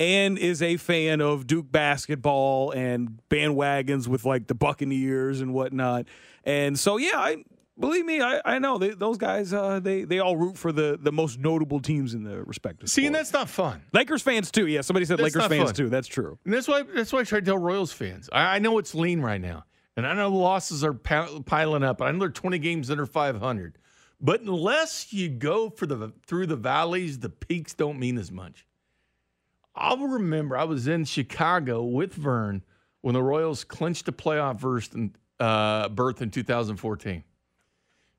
[0.02, 6.08] and is a fan of Duke basketball and bandwagons with like the Buccaneers and whatnot.
[6.44, 7.44] And so, yeah, I
[7.80, 9.54] believe me, I, I know they, those guys.
[9.54, 12.90] Uh, they they all root for the the most notable teams in the respective.
[12.90, 13.84] See, and that's not fun.
[13.94, 14.66] Lakers fans too.
[14.66, 15.76] Yeah, somebody said That's Lakers fans fun.
[15.76, 15.90] too.
[15.90, 16.40] That's true.
[16.46, 18.28] And that's why that's why I try to tell Royals fans.
[18.34, 22.02] I, I know it's lean right now, and I know the losses are piling up.
[22.02, 23.78] I know they're 20 games under 500,
[24.20, 28.66] but unless you go for the through the valleys, the peaks don't mean as much.
[29.76, 32.64] I'll remember I was in Chicago with Vern
[33.02, 37.24] when the Royals clinched a playoff berth in, uh, berth in 2014.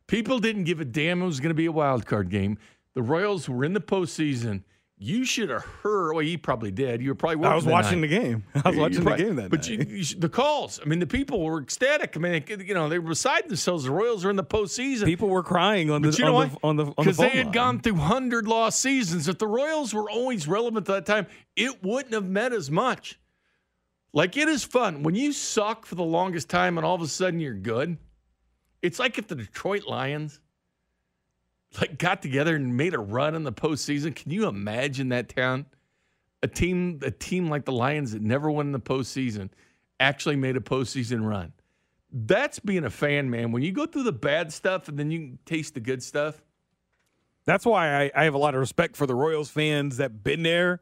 [0.06, 2.58] People didn't give a damn it was going to be a wild card game.
[2.94, 4.62] The Royals were in the postseason.
[5.04, 6.12] You should have heard.
[6.14, 7.02] Well, you probably did.
[7.02, 7.44] You were probably.
[7.44, 8.08] I was watching night.
[8.10, 8.44] the game.
[8.64, 9.88] I was watching the game that but night.
[9.88, 10.78] You, you the calls.
[10.80, 12.16] I mean, the people were ecstatic.
[12.16, 13.82] I mean, they- you know, they were beside themselves.
[13.84, 15.04] The Royals are in the postseason.
[15.06, 16.52] People were crying on the you know on, what?
[16.52, 17.52] the, on the on the Because they had line.
[17.52, 19.26] gone through hundred lost seasons.
[19.26, 23.18] If the Royals were always relevant at that time, it wouldn't have meant as much.
[24.12, 27.08] Like it is fun when you suck for the longest time and all of a
[27.08, 27.96] sudden you're good.
[28.82, 30.38] It's like if the Detroit Lions
[31.80, 34.14] like got together and made a run in the postseason.
[34.14, 35.66] Can you imagine that town?
[36.42, 39.50] A team, a team like the Lions that never won in the postseason,
[40.00, 41.52] actually made a postseason run.
[42.10, 43.52] That's being a fan, man.
[43.52, 46.42] When you go through the bad stuff and then you taste the good stuff.
[47.44, 50.42] That's why I, I have a lot of respect for the Royals fans that been
[50.42, 50.80] there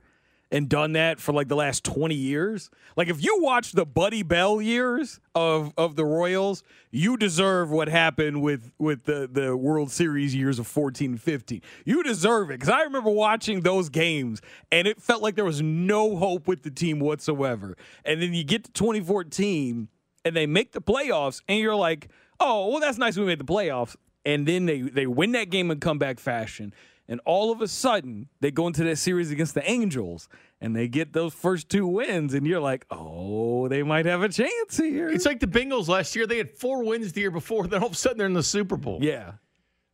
[0.50, 2.70] and done that for like the last 20 years.
[2.96, 7.88] Like if you watch the Buddy Bell years of of the Royals, you deserve what
[7.88, 11.62] happened with with the the World Series years of 14 and 15.
[11.84, 14.40] You deserve it cuz I remember watching those games
[14.72, 17.76] and it felt like there was no hope with the team whatsoever.
[18.04, 19.88] And then you get to 2014
[20.24, 22.08] and they make the playoffs and you're like,
[22.40, 25.70] "Oh, well that's nice we made the playoffs." And then they they win that game
[25.70, 26.74] in comeback fashion
[27.10, 30.28] and all of a sudden, they go into that series against the Angels
[30.60, 32.34] and they get those first two wins.
[32.34, 35.10] And you're like, oh, they might have a chance here.
[35.10, 36.26] It's like the Bengals last year.
[36.28, 37.66] They had four wins the year before.
[37.66, 39.00] Then all of a sudden, they're in the Super Bowl.
[39.02, 39.32] Yeah.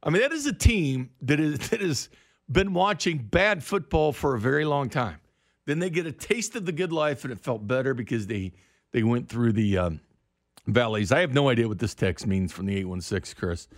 [0.02, 2.10] I mean, that is a team that is that has
[2.52, 5.18] been watching bad football for a very long time.
[5.64, 8.52] Then they get a taste of the good life, and it felt better because they
[8.92, 10.00] they went through the um,
[10.66, 11.12] valleys.
[11.12, 13.68] I have no idea what this text means from the eight one six, Chris.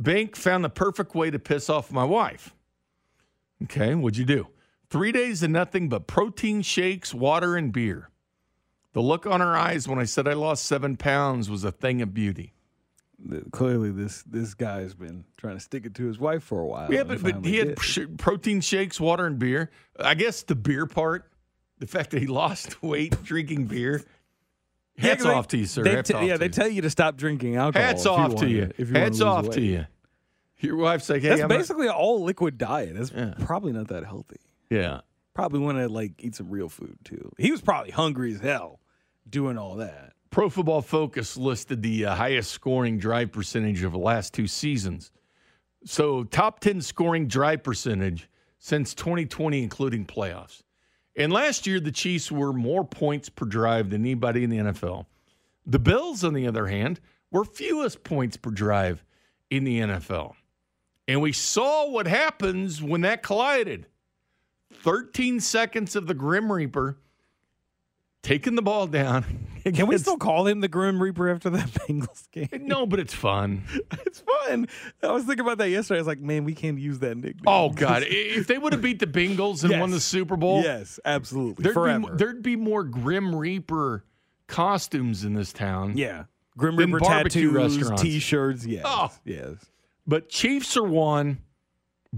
[0.00, 2.54] Bank found the perfect way to piss off my wife.
[3.64, 4.48] Okay, what'd you do?
[4.90, 8.10] Three days of nothing but protein shakes, water, and beer.
[8.92, 12.00] The look on her eyes when I said I lost seven pounds was a thing
[12.00, 12.54] of beauty.
[13.50, 16.92] Clearly, this this guy's been trying to stick it to his wife for a while.
[16.92, 19.70] Yeah, but, but he had sh- protein shakes, water, and beer.
[19.98, 21.28] I guess the beer part,
[21.78, 24.04] the fact that he lost weight drinking beer.
[24.96, 26.02] Hats yeah, off they, to you, sir.
[26.02, 27.86] T- yeah, they tell you to stop drinking alcohol.
[27.86, 28.70] Hats off to you.
[28.78, 29.86] If you Hats off to you.
[30.60, 32.94] Your wife's like, hey, that's I'm basically an all liquid diet.
[32.94, 33.34] That's yeah.
[33.40, 34.40] probably not that healthy.
[34.70, 35.00] Yeah,
[35.34, 37.30] probably want to like eat some real food too.
[37.38, 38.80] He was probably hungry as hell
[39.28, 40.12] doing all that.
[40.30, 45.10] Pro Football Focus listed the uh, highest scoring drive percentage of the last two seasons.
[45.84, 50.62] So, top 10 scoring drive percentage since 2020, including playoffs.
[51.16, 55.06] And last year, the Chiefs were more points per drive than anybody in the NFL.
[55.66, 59.04] The Bills, on the other hand, were fewest points per drive
[59.50, 60.34] in the NFL.
[61.08, 63.86] And we saw what happens when that collided.
[64.82, 66.98] 13 seconds of the Grim Reaper
[68.22, 69.24] taking the ball down.
[69.64, 72.66] Can we still call him the Grim Reaper after that Bengals game?
[72.66, 73.62] No, but it's fun.
[74.06, 74.68] it's fun.
[75.02, 75.98] I was thinking about that yesterday.
[75.98, 77.42] I was like, man, we can't use that nickname.
[77.46, 78.04] Oh God!
[78.06, 79.80] if they would have beat the Bengals and yes.
[79.80, 82.10] won the Super Bowl, yes, absolutely, there'd forever.
[82.12, 84.04] Be, there'd be more Grim Reaper
[84.46, 85.96] costumes in this town.
[85.96, 86.24] Yeah,
[86.56, 88.64] Grim Reaper tattoos, T-shirts.
[88.64, 89.12] Yes, oh.
[89.24, 89.56] yes.
[90.08, 91.38] But Chiefs are one,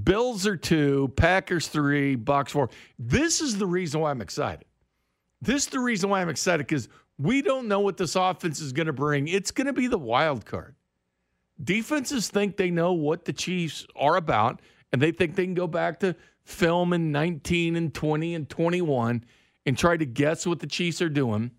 [0.01, 2.71] Bills are two, Packers three, Bucks four.
[2.99, 4.65] This is the reason why I'm excited.
[5.43, 8.73] This is the reason why I'm excited because we don't know what this offense is
[8.73, 9.27] going to bring.
[9.27, 10.77] It's going to be the wild card.
[11.63, 15.67] Defenses think they know what the Chiefs are about, and they think they can go
[15.67, 19.25] back to film in 19 and 20 and 21
[19.67, 21.51] and try to guess what the Chiefs are doing.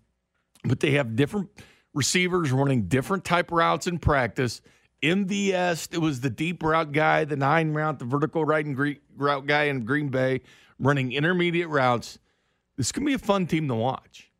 [0.64, 1.50] But they have different
[1.92, 4.62] receivers running different type routes in practice
[5.02, 8.98] MVS, it was the deep route guy, the nine route, the vertical right and green,
[9.16, 10.42] route guy in Green Bay
[10.78, 12.18] running intermediate routes.
[12.76, 14.30] This is going to be a fun team to watch.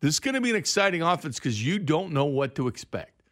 [0.00, 3.22] This is going to be an exciting offense because you don't know what to expect.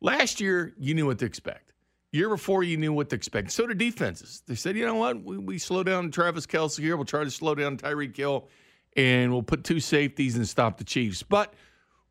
[0.00, 1.72] Last year, you knew what to expect.
[2.12, 3.52] Year before, you knew what to expect.
[3.52, 4.42] So did defenses.
[4.46, 5.22] They said, you know what?
[5.22, 6.96] We, we slow down Travis Kelce here.
[6.96, 8.48] We'll try to slow down Tyreek Hill,
[8.96, 11.22] and we'll put two safeties and stop the Chiefs.
[11.22, 11.54] But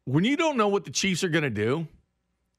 [0.06, 1.88] when you don't know what the Chiefs are going to do,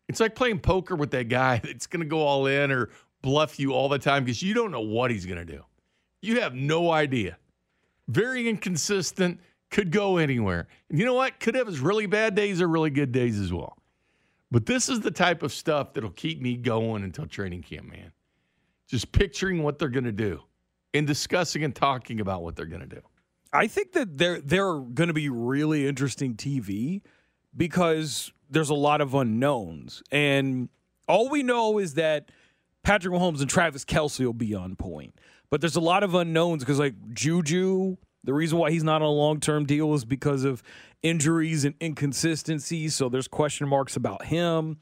[0.08, 2.90] it's like playing poker with that guy that's going to go all in or
[3.22, 5.62] bluff you all the time because you don't know what he's going to do.
[6.22, 7.38] You have no idea.
[8.08, 9.40] Very inconsistent,
[9.70, 10.68] could go anywhere.
[10.88, 11.40] And you know what?
[11.40, 13.76] Could have his really bad days or really good days as well.
[14.50, 18.12] But this is the type of stuff that'll keep me going until training camp, man.
[18.88, 20.40] Just picturing what they're going to do
[20.94, 23.02] and discussing and talking about what they're going to do.
[23.52, 27.02] I think that they're they're going to be really interesting TV
[27.56, 30.02] because there's a lot of unknowns.
[30.10, 30.68] And
[31.08, 32.30] all we know is that
[32.82, 35.14] Patrick Mahomes and Travis Kelce will be on point.
[35.50, 39.08] But there's a lot of unknowns because, like, Juju, the reason why he's not on
[39.08, 40.62] a long term deal is because of
[41.02, 42.94] injuries and inconsistencies.
[42.94, 44.78] So there's question marks about him.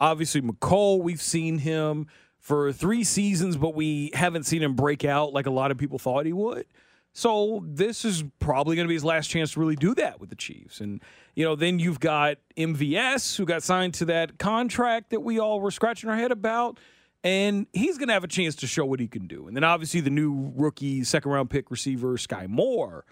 [0.00, 2.06] Obviously, Mecole, we've seen him
[2.38, 5.98] for three seasons, but we haven't seen him break out like a lot of people
[5.98, 6.66] thought he would.
[7.12, 10.30] So this is probably going to be his last chance to really do that with
[10.30, 10.80] the Chiefs.
[10.80, 11.02] And
[11.34, 15.60] you know, then you've got MVS who got signed to that contract that we all
[15.60, 16.78] were scratching our head about.
[17.24, 19.46] And he's going to have a chance to show what he can do.
[19.46, 23.04] And then obviously the new rookie second round pick receiver, Sky Moore.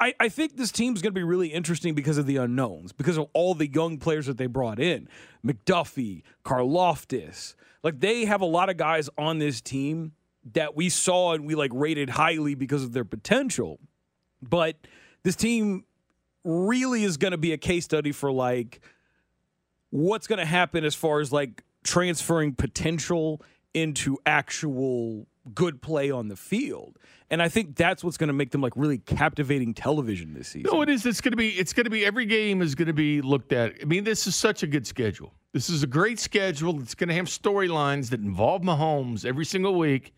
[0.00, 3.16] I, I think this team's going to be really interesting because of the unknowns, because
[3.16, 5.08] of all the young players that they brought in
[5.46, 7.54] McDuffie, Karlaftis.
[7.84, 10.12] Like they have a lot of guys on this team
[10.52, 13.78] that we saw and we like rated highly because of their potential.
[14.42, 14.76] But
[15.22, 15.84] this team
[16.44, 18.80] really is going to be a case study for like
[19.90, 23.40] what's going to happen as far as like transferring potential
[23.74, 26.98] into actual good play on the field.
[27.30, 30.70] And I think that's what's going to make them like really captivating television this season.
[30.70, 31.06] No, it is.
[31.06, 31.50] It's going to be.
[31.50, 32.04] It's going to be.
[32.04, 33.74] Every game is going to be looked at.
[33.80, 35.32] I mean, this is such a good schedule.
[35.52, 36.80] This is a great schedule.
[36.80, 40.12] It's going to have storylines that involve Mahomes every single week.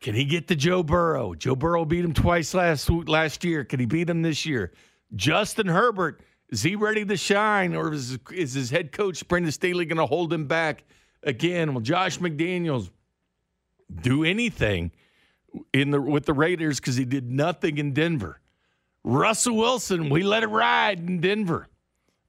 [0.00, 1.34] Can he get to Joe Burrow?
[1.34, 3.64] Joe Burrow beat him twice last last year.
[3.64, 4.72] Can he beat him this year?
[5.16, 9.84] Justin Herbert is he ready to shine, or is, is his head coach Brandon Staley
[9.84, 10.84] going to hold him back
[11.22, 11.74] again?
[11.74, 12.90] Will Josh McDaniels
[14.02, 14.92] do anything
[15.72, 18.40] in the with the Raiders because he did nothing in Denver?
[19.04, 21.68] Russell Wilson, we let it ride in Denver.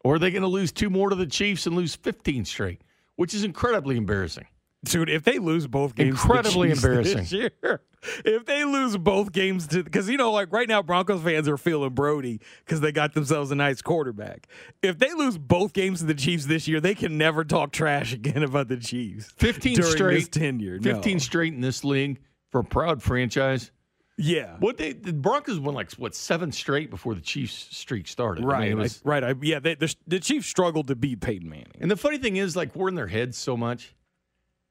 [0.04, 2.82] Or are they going to lose two more to the Chiefs and lose 15 straight,
[3.18, 4.46] which is incredibly embarrassing.
[4.86, 7.26] Dude, if they lose both games, incredibly embarrassing.
[7.38, 7.82] Year,
[8.24, 11.58] if they lose both games to, because you know, like right now, Broncos fans are
[11.58, 14.48] feeling Brody because they got themselves a nice quarterback.
[14.82, 18.14] If they lose both games to the Chiefs this year, they can never talk trash
[18.14, 19.34] again about the Chiefs.
[19.36, 21.20] Fifteen straight tenure, fifteen no.
[21.20, 23.72] straight in this league for a proud franchise.
[24.20, 24.58] Yeah.
[24.60, 28.44] What they the Broncos won like what seven straight before the Chiefs streak started.
[28.44, 28.64] Right.
[28.64, 29.24] I mean, was, right.
[29.24, 29.60] I, yeah.
[29.60, 31.72] They, the, the Chiefs struggled to beat Peyton Manning.
[31.80, 33.96] And the funny thing is, like, we're in their heads so much.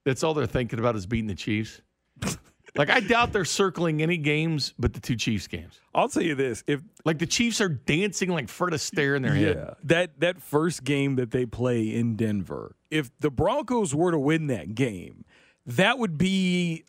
[0.09, 1.83] That's all they're thinking about is beating the Chiefs.
[2.77, 5.79] like, I doubt they're circling any games but the two Chiefs games.
[5.95, 9.37] I'll tell you this: if like the Chiefs are dancing like Fred Astaire in their
[9.37, 9.77] yeah, head.
[9.85, 14.47] That that first game that they play in Denver, if the Broncos were to win
[14.47, 15.27] that game,
[15.67, 16.85] that would be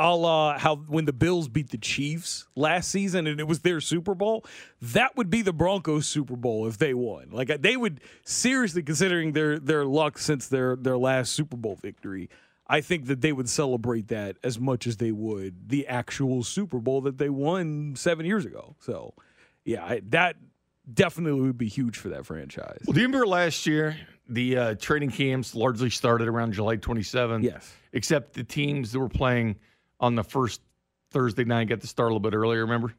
[0.00, 3.80] a la how when the Bills beat the Chiefs last season and it was their
[3.80, 4.44] Super Bowl,
[4.80, 7.30] that would be the Broncos Super Bowl if they won.
[7.30, 12.28] Like they would seriously considering their their luck since their their last Super Bowl victory.
[12.68, 16.78] I think that they would celebrate that as much as they would the actual Super
[16.78, 18.76] Bowl that they won 7 years ago.
[18.80, 19.14] So,
[19.64, 20.36] yeah, I, that
[20.92, 22.80] definitely would be huge for that franchise.
[22.86, 23.96] Well, do you remember last year
[24.28, 27.42] the uh, training camps largely started around July 27th?
[27.42, 27.72] Yes.
[27.92, 29.56] Except the teams that were playing
[30.00, 30.60] on the first
[31.10, 32.60] Thursday night got to start a little bit earlier.
[32.60, 32.92] Remember?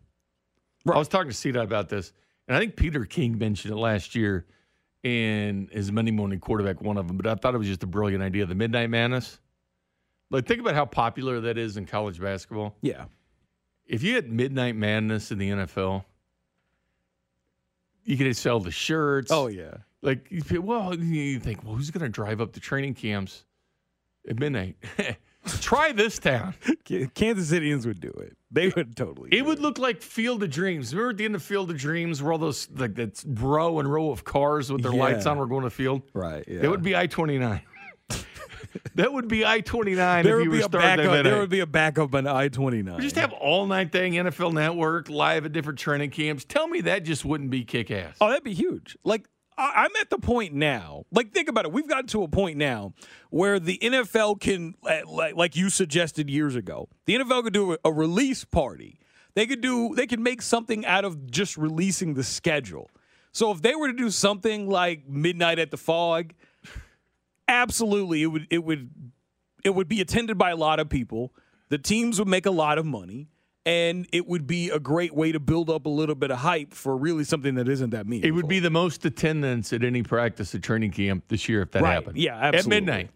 [0.86, 0.96] Right.
[0.96, 2.14] I was talking to Cena about this,
[2.48, 4.46] and I think Peter King mentioned it last year
[5.04, 7.18] in his Monday morning quarterback, one of them.
[7.18, 8.46] But I thought it was just a brilliant idea.
[8.46, 9.40] The Midnight Madness.
[10.32, 12.76] Like, think about how popular that is in college basketball.
[12.82, 13.06] Yeah.
[13.86, 16.04] If you had Midnight Madness in the NFL,
[18.04, 19.32] you could sell the shirts.
[19.32, 19.78] Oh yeah.
[20.02, 23.46] Like, well, you think, well, who's going to drive up to training camps
[24.30, 24.78] at midnight?
[25.62, 26.54] Try this town.
[27.14, 28.38] Kansas Cityans would do it.
[28.52, 29.30] They would totally.
[29.32, 29.62] It would it.
[29.62, 30.94] look like Field of Dreams.
[30.94, 33.92] Remember at the end of Field of Dreams, where all those like that row and
[33.92, 35.00] row of cars with their yeah.
[35.00, 36.04] lights on were going to field.
[36.14, 36.44] Right.
[36.48, 36.62] Yeah.
[36.62, 37.62] That would be I twenty nine.
[38.96, 40.24] that would be I twenty nine.
[40.26, 41.24] There would be a backup.
[41.24, 43.02] There would be a backup on I twenty nine.
[43.02, 46.46] Just have all night thing NFL Network live at different training camps.
[46.46, 48.16] Tell me that just wouldn't be kick ass.
[48.22, 48.98] Oh, that'd be huge.
[49.04, 49.28] Like
[49.60, 51.04] I'm at the point now.
[51.12, 51.74] Like, think about it.
[51.74, 52.94] We've gotten to a point now
[53.30, 57.92] where the NFL can, uh, like you suggested years ago, the NFL could do a
[57.92, 59.00] release party.
[59.36, 59.94] They could do.
[59.96, 62.90] They could make something out of just releasing the schedule.
[63.32, 66.34] So if they were to do something like Midnight at the Phog,
[67.50, 68.48] absolutely, it would.
[68.50, 68.90] It would.
[69.64, 71.34] It would be attended by a lot of people.
[71.68, 73.28] The teams would make a lot of money
[73.66, 76.74] and it would be a great way to build up a little bit of hype
[76.74, 78.30] for really something that isn't that meaningful.
[78.30, 81.72] It would be the most attendance at any practice at training camp this year if
[81.72, 81.94] that right.
[81.94, 82.18] happened.
[82.18, 82.60] Yeah, absolutely.
[82.60, 83.10] At midnight.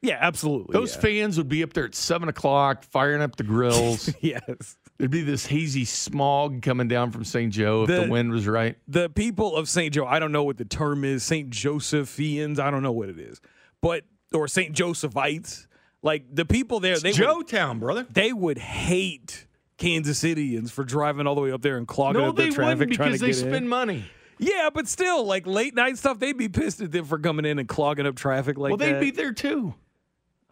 [0.00, 0.72] Yeah, absolutely.
[0.72, 1.02] Those yeah.
[1.02, 4.12] fans would be up there at seven o'clock, firing up the grills.
[4.20, 4.76] yes.
[4.98, 7.52] There'd be this hazy smog coming down from St.
[7.52, 8.76] Joe if the, the wind was right.
[8.88, 9.94] The people of St.
[9.94, 11.48] Joe, I don't know what the term is, St.
[11.50, 13.40] Josephians, I don't know what it is,
[13.82, 14.74] but or St.
[14.74, 15.66] Josephites.
[16.04, 18.06] Like the people there, it's they Joe Town, brother.
[18.10, 22.30] They would hate Kansas Cityans for driving all the way up there and clogging no,
[22.30, 24.04] up their traffic because they spend money.
[24.38, 27.60] Yeah, but still, like late night stuff, they'd be pissed at them for coming in
[27.60, 28.90] and clogging up traffic like well, that.
[28.90, 29.74] Well, they'd be there too.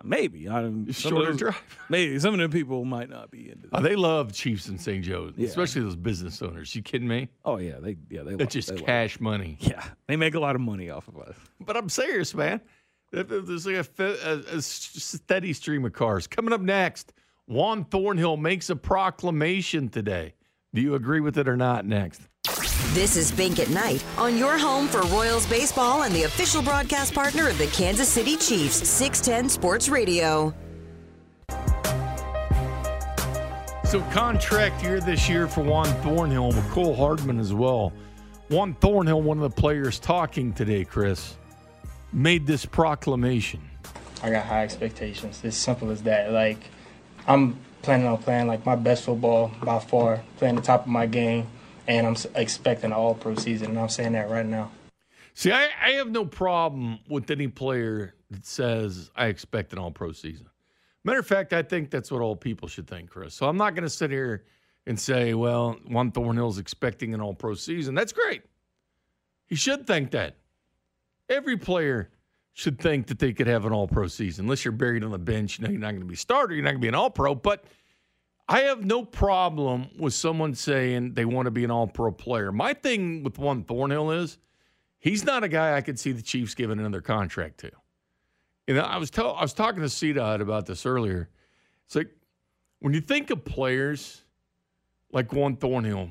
[0.02, 0.90] Maybe I don't.
[0.92, 1.62] Shorter drive.
[1.88, 3.68] Maybe some of them people might not be into.
[3.72, 3.86] Oh, that.
[3.86, 5.04] Oh, they love Chiefs and St.
[5.04, 5.48] Joe, yeah.
[5.48, 6.74] especially those business owners.
[6.74, 7.28] You kidding me?
[7.44, 8.36] Oh yeah, they yeah they.
[8.36, 9.58] That's just cash money.
[9.60, 11.34] Yeah, they make a lot of money off of us.
[11.60, 12.60] But I'm serious, man.
[13.12, 17.12] There's like a, a, a steady stream of cars coming up next.
[17.46, 20.34] Juan Thornhill makes a proclamation today.
[20.72, 21.84] Do you agree with it or not?
[21.84, 22.22] Next.
[22.92, 27.12] This is Bink at Night on your home for Royals baseball and the official broadcast
[27.12, 30.54] partner of the Kansas City Chiefs, 610 Sports Radio.
[33.84, 37.92] So, contract year this year for Juan Thornhill with Cole Hardman as well.
[38.48, 41.36] Juan Thornhill, one of the players talking today, Chris,
[42.12, 43.60] made this proclamation.
[44.22, 45.40] I got high expectations.
[45.44, 46.32] It's simple as that.
[46.32, 46.58] Like,
[47.26, 51.06] I'm planning on playing like my best football by far, playing the top of my
[51.06, 51.46] game,
[51.86, 54.70] and I'm expecting an All Pro season, and I'm saying that right now.
[55.34, 59.90] See, I, I have no problem with any player that says I expect an All
[59.90, 60.46] Pro season.
[61.02, 63.34] Matter of fact, I think that's what all people should think, Chris.
[63.34, 64.44] So I'm not going to sit here
[64.86, 67.94] and say, well, Juan Thornhill's expecting an All Pro season.
[67.94, 68.42] That's great.
[69.46, 70.36] He should think that.
[71.30, 72.10] Every player
[72.52, 75.18] should think that they could have an All Pro season, unless you're buried on the
[75.18, 75.58] bench.
[75.58, 76.52] You know, you're not going to be a starter.
[76.52, 77.34] You're not going to be an All Pro.
[77.34, 77.64] But
[78.48, 82.50] I have no problem with someone saying they want to be an All Pro player.
[82.50, 84.38] My thing with Juan Thornhill is
[84.98, 87.70] he's not a guy I could see the Chiefs giving another contract to.
[88.66, 91.28] You know, I was tell, I was talking to Cedad about this earlier.
[91.86, 92.10] It's like
[92.80, 94.22] when you think of players
[95.12, 96.10] like Juan Thornhill,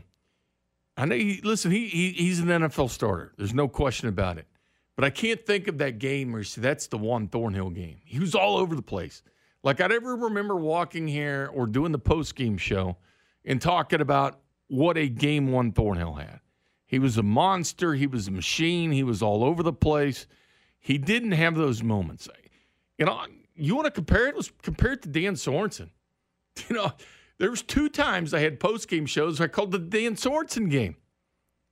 [0.97, 1.15] I know.
[1.15, 3.33] He, listen, he, he he's an NFL starter.
[3.37, 4.45] There's no question about it.
[4.99, 8.01] But I can't think of that game where say that's the Juan Thornhill game.
[8.03, 9.23] He was all over the place.
[9.63, 12.97] Like I never remember walking here or doing the post game show
[13.45, 16.41] and talking about what a game Juan Thornhill had.
[16.85, 17.93] He was a monster.
[17.93, 18.91] He was a machine.
[18.91, 20.27] He was all over the place.
[20.81, 22.27] He didn't have those moments.
[22.97, 23.21] You know,
[23.55, 24.35] you want to compare it?
[24.35, 25.91] Let's compare it to Dan Sorensen.
[26.69, 26.91] You know,
[27.37, 30.97] there was two times I had post game shows I called the Dan Sorensen game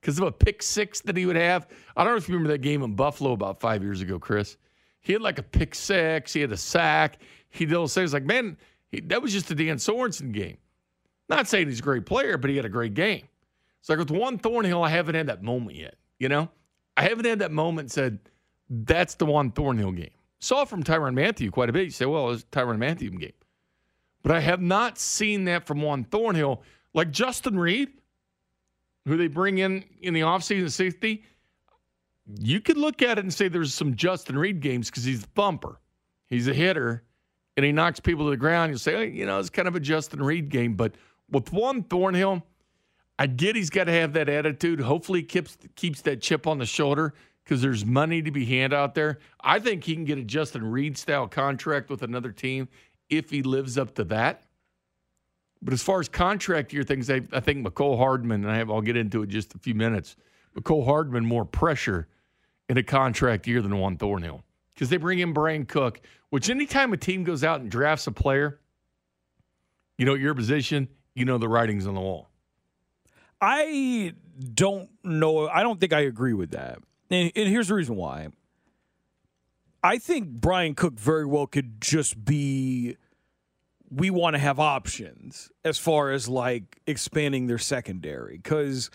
[0.00, 1.66] because of a pick six that he would have.
[1.96, 4.56] I don't know if you remember that game in Buffalo about five years ago, Chris.
[5.00, 6.32] He had like a pick six.
[6.32, 7.18] He had a sack.
[7.50, 8.56] He did say, "Was like, man,
[8.90, 10.58] he, that was just a Dan Sorensen game."
[11.28, 13.28] Not saying he's a great player, but he had a great game.
[13.80, 15.96] It's like with Juan Thornhill, I haven't had that moment yet.
[16.18, 16.48] You know,
[16.96, 17.90] I haven't had that moment.
[17.90, 18.18] Said
[18.68, 20.10] that's the Juan Thornhill game.
[20.40, 21.84] Saw from Tyrann Mathieu quite a bit.
[21.84, 23.32] You say, well, it was Tyrann Mathieu game.
[24.22, 26.62] But I have not seen that from Juan Thornhill.
[26.94, 27.90] Like Justin Reid,
[29.08, 31.24] who they bring in in the offseason safety,
[32.38, 35.26] you could look at it and say there's some Justin Reid games because he's a
[35.28, 35.80] thumper.
[36.26, 37.02] He's a hitter
[37.56, 38.70] and he knocks people to the ground.
[38.70, 40.74] You'll say, you know, it's kind of a Justin Reid game.
[40.74, 40.94] But
[41.30, 42.42] with Juan Thornhill,
[43.18, 44.80] I get he's got to have that attitude.
[44.80, 48.94] Hopefully, keeps, keeps that chip on the shoulder because there's money to be handed out
[48.94, 49.18] there.
[49.40, 52.68] I think he can get a Justin Reid style contract with another team
[53.08, 54.44] if he lives up to that.
[55.60, 58.70] But as far as contract year things, I, I think Mecole Hardman, and I have,
[58.70, 60.16] I'll get into it in just a few minutes.
[60.56, 62.08] Mecole Hardman more pressure
[62.68, 64.42] in a contract year than Juan Thornhill
[64.74, 66.00] because they bring in Bryan Cook,
[66.30, 68.60] which anytime a team goes out and drafts a player,
[69.96, 72.28] you know your position, you know the writings on the wall.
[73.40, 74.14] I
[74.54, 75.48] don't know.
[75.48, 76.78] I don't think I agree with that.
[77.10, 78.28] And, and here's the reason why.
[79.82, 82.96] I think Bryan Cook very well could just be
[83.90, 88.90] we want to have options as far as like expanding their secondary because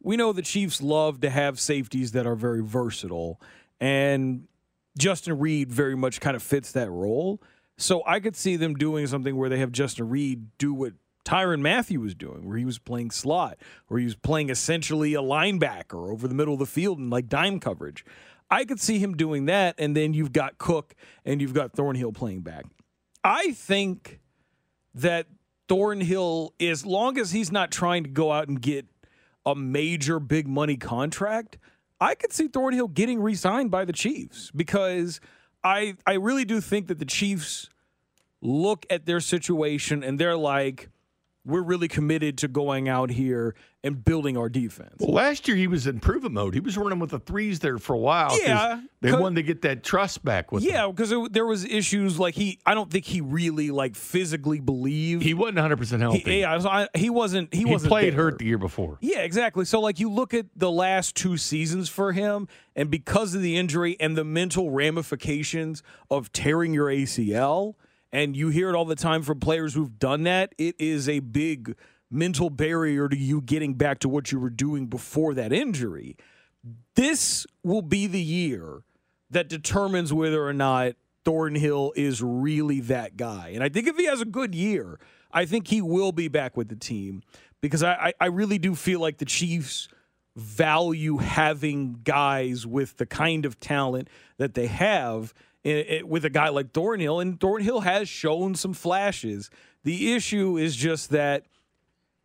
[0.00, 3.40] we know the Chiefs love to have safeties that are very versatile
[3.80, 4.46] and
[4.98, 7.40] Justin Reid very much kind of fits that role.
[7.76, 10.94] So I could see them doing something where they have Justin Reid do what
[11.24, 15.20] Tyrann Mathieu was doing, where he was playing slot, where he was playing essentially a
[15.20, 18.04] linebacker over the middle of the field in like dime coverage.
[18.50, 20.94] I could see him doing that, and then you've got Cook
[21.24, 22.64] and you've got Thornhill playing back.
[23.22, 24.20] I think
[25.00, 25.26] that
[25.68, 28.86] Thornhill, as long as he's not trying to go out and get
[29.44, 31.58] a major big money contract,
[32.00, 35.20] I could see Thornhill getting re-signed by the Chiefs because
[35.64, 37.68] I I really do think that the Chiefs
[38.40, 40.88] look at their situation and they're like,
[41.48, 44.96] we're really committed to going out here and building our defense.
[44.98, 46.52] Well, last year he was in proven mode.
[46.52, 48.38] He was running with the threes there for a while.
[48.40, 50.62] Yeah, they wanted to get that trust back with.
[50.62, 50.70] Him.
[50.70, 52.58] Yeah, because there was issues like he.
[52.66, 56.18] I don't think he really like physically believed he wasn't 100 percent healthy.
[56.18, 57.54] He, yeah, I, he wasn't.
[57.54, 58.24] He, he wasn't played there.
[58.24, 58.98] hurt the year before.
[59.00, 59.64] Yeah, exactly.
[59.64, 62.46] So like you look at the last two seasons for him,
[62.76, 67.74] and because of the injury and the mental ramifications of tearing your ACL
[68.12, 70.54] and you hear it all the time from players who've done that.
[70.58, 71.76] It is a big
[72.10, 76.16] mental barrier to you getting back to what you were doing before that injury.
[76.94, 78.82] This will be the year
[79.30, 80.94] that determines whether or not
[81.24, 83.50] Thornhill is really that guy.
[83.54, 84.98] And I think if he has a good year,
[85.30, 87.22] I think he will be back with the team
[87.60, 89.88] because I, I really do feel like the Chiefs
[90.36, 95.34] value having guys with the kind of talent that they have
[95.64, 99.50] with a guy like Thornhill, and Thornhill has shown some flashes.
[99.84, 101.44] The issue is just that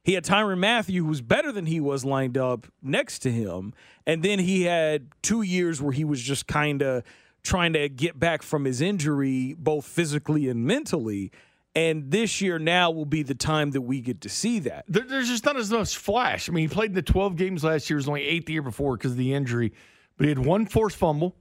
[0.03, 3.73] he had Tyrann Mathieu, who's better than he was lined up next to him,
[4.05, 7.03] and then he had two years where he was just kind of
[7.41, 11.31] trying to get back from his injury, both physically and mentally.
[11.75, 14.85] And this year now will be the time that we get to see that.
[14.87, 16.47] There, there's just not as much flash.
[16.47, 17.97] I mean, he played in the 12 games last year.
[17.97, 19.73] Was only eight the year before because of the injury,
[20.15, 21.35] but he had one forced fumble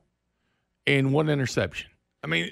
[0.86, 1.90] and one interception.
[2.22, 2.50] I mean,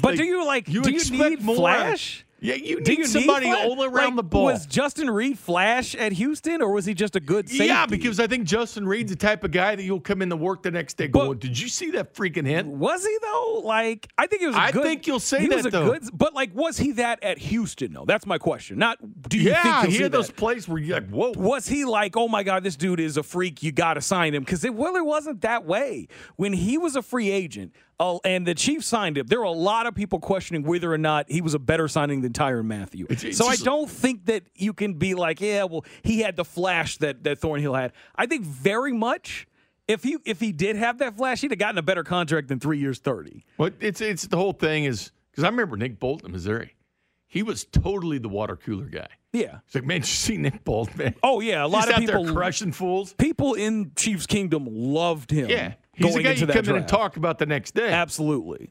[0.00, 0.68] but do you like?
[0.68, 2.24] You do you need more flash?
[2.42, 4.44] Yeah, you need you somebody need all around Like, the ball.
[4.46, 7.66] Was Justin Reid Flash at Houston, or was he just a good safety?
[7.66, 10.64] Yeah, because I think Justin Reid's the type of guy that you'll come into work
[10.64, 13.62] the next day But- going, "Did you see that freaking hit?" Was he though?
[13.64, 14.56] Like, I think it was.
[14.56, 15.92] a I good, I think you'll say he was that, a though.
[15.92, 17.92] Good, but like, was he that at Houston?
[17.92, 18.04] though?
[18.06, 18.76] that's my question.
[18.76, 20.36] Not do you yeah, think he had those that?
[20.36, 23.22] plays where you're like, "Whoa." Was he like, oh my god, this dude is a
[23.22, 23.62] freak?
[23.62, 27.02] You got to sign him because it really wasn't that way when he was a
[27.02, 27.72] free agent.
[28.00, 29.26] Uh, and the Chiefs signed him.
[29.26, 32.20] There were a lot of people questioning whether or not he was a better signing
[32.22, 33.04] than Tyrann Mathieu.
[33.04, 36.34] It's- it's so I don't think that you can be like, yeah, well, he had
[36.36, 37.92] the flash that that Thornhill had.
[38.16, 39.46] I think very much.
[39.88, 42.60] If he if he did have that flash, he'd have gotten a better contract than
[42.60, 43.44] three years thirty.
[43.58, 46.74] Well, it's it's the whole thing is because I remember Nick Bolton in Missouri.
[47.26, 49.08] He was totally the water cooler guy.
[49.32, 49.58] Yeah.
[49.66, 51.14] It's like, man, you see Nick Bolton, man?
[51.22, 53.12] Oh yeah, a lot He's of people crushing fools.
[53.14, 55.48] people in Chiefs Kingdom loved him.
[55.50, 57.90] Yeah, he's going the guy you that come in and talk about the next day.
[57.90, 58.70] Absolutely.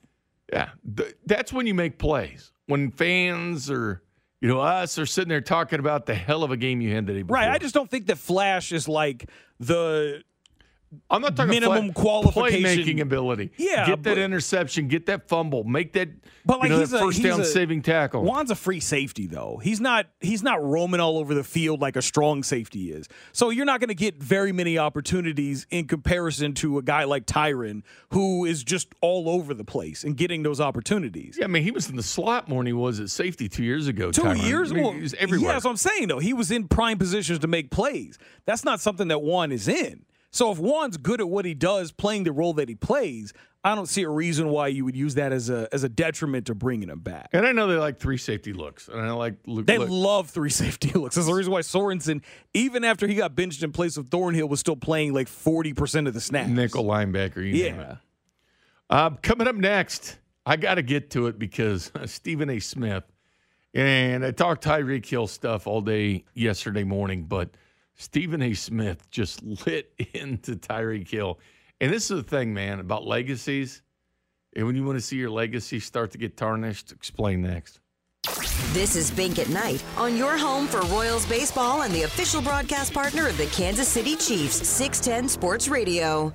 [0.51, 2.51] Yeah, th- that's when you make plays.
[2.65, 4.01] When fans or
[4.41, 7.05] you know us are sitting there talking about the hell of a game you had
[7.05, 7.35] the day before.
[7.35, 7.49] Right.
[7.49, 10.23] I just don't think that Flash is like the
[11.09, 12.63] I'm not talking about minimum qualification.
[12.85, 13.51] playmaking ability.
[13.57, 16.09] Yeah, get that but- interception, get that fumble, make that
[16.45, 18.23] But like you know, he's a first he's down a- saving tackle.
[18.23, 19.59] Juan's a free safety though.
[19.63, 23.07] He's not he's not roaming all over the field like a strong safety is.
[23.31, 27.25] So you're not going to get very many opportunities in comparison to a guy like
[27.25, 31.37] Tyrann who is just all over the place and getting those opportunities.
[31.39, 33.63] Yeah, I mean, he was in the slot more than he was at safety two
[33.63, 34.11] years ago.
[34.11, 34.45] Two Tyrann.
[34.45, 34.71] years?
[34.71, 35.47] I mean, well, he was everywhere.
[35.49, 36.19] Yeah, that's what I'm saying, though.
[36.19, 38.17] He was in prime positions to make plays.
[38.45, 40.05] That's not something that Juan is in.
[40.31, 43.75] So if Juan's good at what he does, playing the role that he plays, I
[43.75, 46.55] don't see a reason why you would use that as a as a detriment to
[46.55, 47.29] bringing him back.
[47.33, 49.67] and I know they like three safety looks, and I like look.
[49.67, 51.15] They look- love three safety looks.
[51.15, 52.23] That's the reason why Sorensen,
[52.53, 56.13] even after he got benched in place of Thornhill, was still playing like 40% of
[56.13, 56.49] the snaps.
[56.49, 57.37] nickel linebacker.
[57.37, 57.53] You.
[57.65, 57.95] Yeah.
[58.89, 62.59] Uh, coming up next, I got to get to it because Stephen A.
[62.59, 63.03] Smith,
[63.73, 67.51] and I talked Tyreek Hill stuff all day yesterday morning, but
[68.01, 68.53] Stephen A.
[68.55, 71.39] Smith just lit into Tyreek Hill.
[71.79, 73.83] And this is the thing, man, about legacies.
[74.55, 77.79] And when you want to see your legacy start to get tarnished, explain next.
[78.73, 82.91] This is Bink at Night on your home for Royals baseball and the official broadcast
[82.93, 86.33] partner of the Kansas City Chiefs, 610 Sports Radio.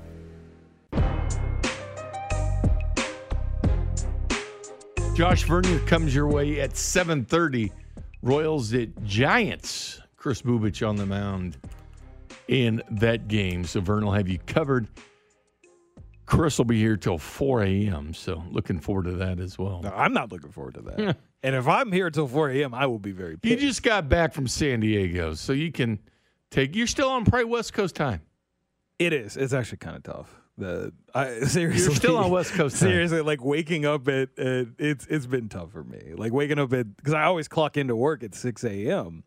[5.15, 7.73] Josh Vernier comes your way at 7:30.
[8.23, 10.01] Royals at Giants.
[10.27, 11.57] Kris Bubic on the mound
[12.49, 13.63] in that game.
[13.63, 14.89] So Vern will have you covered.
[16.25, 18.13] Chris will be here till 4 a.m.
[18.13, 19.83] So looking forward to that as well.
[19.85, 21.17] No, I'm not looking forward to that.
[21.45, 24.35] and if I'm here till 4 a.m., I will be very You just got back
[24.35, 26.01] from San Diego, so you can
[26.51, 26.75] take.
[26.75, 28.21] You're still on probably West Coast time.
[28.99, 29.37] It is.
[29.37, 30.35] It's actually kind of tough.
[30.59, 32.89] The I seriously You're still on West Coast time.
[32.89, 36.15] Seriously, like waking up at, at it's it's been tough for me.
[36.17, 39.23] Like waking up at because I always clock into work at six a.m.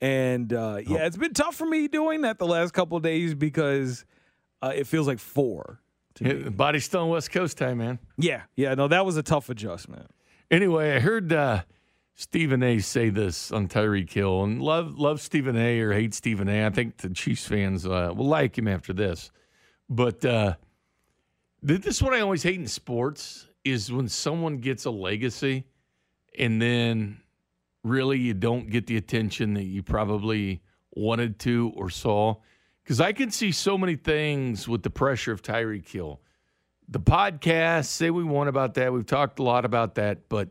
[0.00, 0.76] And uh, Oh.
[0.78, 4.04] yeah, it's been tough for me doing that the last couple of days because
[4.62, 5.80] uh, it feels like four.
[6.14, 6.48] To me.
[6.50, 7.98] Body's still on West Coast time, man.
[8.16, 8.74] Yeah, yeah.
[8.74, 10.10] No, that was a tough adjustment.
[10.50, 11.62] Anyway, I heard uh,
[12.14, 12.78] Stephen A.
[12.80, 15.80] say this on Tyreek Hill, and love love Stephen A.
[15.80, 16.66] or hate Stephen A.
[16.66, 19.30] I think the Chiefs fans uh, will like him after this.
[19.88, 20.54] But uh,
[21.62, 25.64] this is what I always hate in sports is when someone gets a legacy,
[26.38, 27.20] and then
[27.84, 30.62] really you don't get the attention that you probably
[30.94, 32.36] wanted to or saw.
[32.82, 36.20] Because I can see so many things with the pressure of Tyreek Hill.
[36.88, 38.92] the podcast, say we want about that.
[38.92, 40.48] We've talked a lot about that, but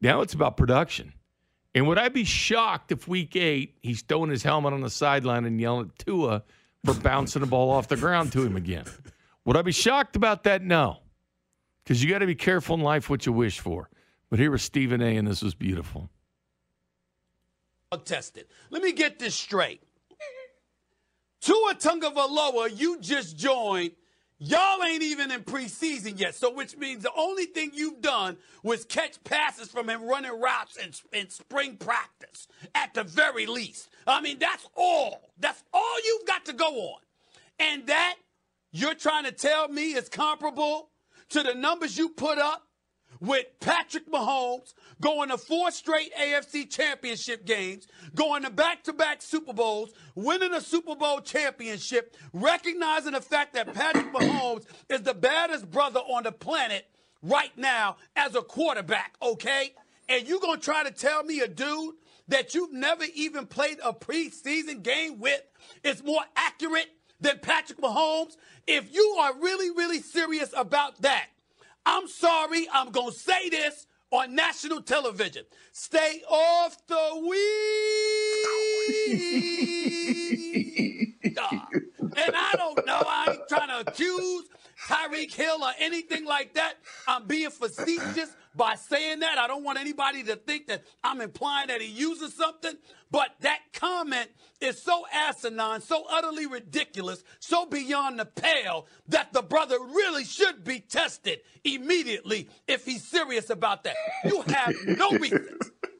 [0.00, 1.12] now it's about production.
[1.74, 5.44] And would I be shocked if week eight he's throwing his helmet on the sideline
[5.44, 6.42] and yelling at Tua
[6.84, 8.84] for bouncing the ball off the ground to him again?
[9.44, 10.62] Would I be shocked about that?
[10.62, 10.98] No.
[11.82, 13.88] Because you got to be careful in life what you wish for.
[14.30, 16.08] But here was Stephen A., and this was beautiful.
[17.98, 18.46] Tested.
[18.70, 19.82] Let me get this straight.
[21.40, 23.92] Tua Tagovailoa, you just joined.
[24.38, 28.84] Y'all ain't even in preseason yet, so which means the only thing you've done was
[28.84, 33.88] catch passes from him running routes in, in spring practice, at the very least.
[34.06, 35.30] I mean, that's all.
[35.38, 37.00] That's all you've got to go on.
[37.60, 38.16] And that
[38.72, 40.90] you're trying to tell me is comparable
[41.28, 42.66] to the numbers you put up
[43.22, 49.22] with Patrick Mahomes going to four straight AFC championship games, going to back to back
[49.22, 55.14] Super Bowls, winning a Super Bowl championship, recognizing the fact that Patrick Mahomes is the
[55.14, 56.84] baddest brother on the planet
[57.22, 59.72] right now as a quarterback, okay?
[60.08, 61.94] And you to try to tell me a dude
[62.26, 65.42] that you've never even played a preseason game with
[65.84, 66.88] is more accurate
[67.20, 68.36] than Patrick Mahomes?
[68.66, 71.26] If you are really, really serious about that,
[71.84, 75.44] I'm sorry, I'm going to say this on national television.
[75.72, 77.38] Stay off the weed.
[82.16, 83.02] and I don't know.
[83.06, 84.44] I ain't trying to accuse
[84.88, 86.74] Tyreek Hill or anything like that.
[87.08, 89.38] I'm being facetious by saying that.
[89.38, 92.74] I don't want anybody to think that I'm implying that he uses something.
[93.10, 94.30] But that comment
[94.60, 100.64] is so asinine, so utterly ridiculous, so beyond the pale that the brother really should
[100.64, 103.96] be tested immediately if he's serious about that.
[104.24, 105.58] You have no reason,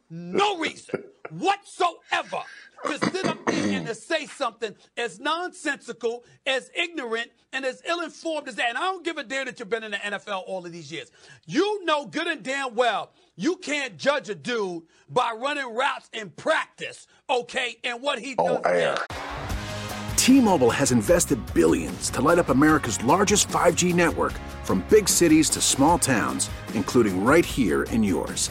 [0.09, 2.43] no reason whatsoever
[2.85, 8.49] to sit up there and to say something as nonsensical, as ignorant, and as ill-informed
[8.49, 8.71] as that.
[8.71, 10.91] And I don't give a damn that you've been in the NFL all of these
[10.91, 11.11] years.
[11.47, 16.31] You know good and damn well you can't judge a dude by running routes in
[16.31, 18.97] practice, okay, and what he does there.
[20.17, 25.61] T-Mobile has invested billions to light up America's largest 5G network from big cities to
[25.61, 28.51] small towns, including right here in yours.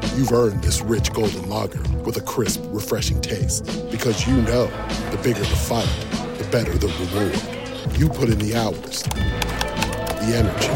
[0.15, 3.63] You've earned this rich golden lager with a crisp, refreshing taste.
[3.89, 4.65] Because you know,
[5.09, 5.87] the bigger the fight,
[6.37, 7.97] the better the reward.
[7.97, 10.67] You put in the hours, the energy,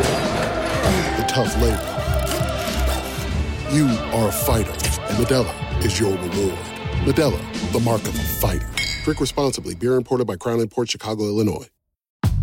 [1.22, 1.92] the tough labor.
[3.76, 6.58] You are a fighter, and Modelo is your reward.
[7.04, 8.70] Modelo, the mark of a fighter.
[9.04, 9.76] Drink responsibly.
[9.76, 11.68] Beer imported by Crown Port Chicago, Illinois.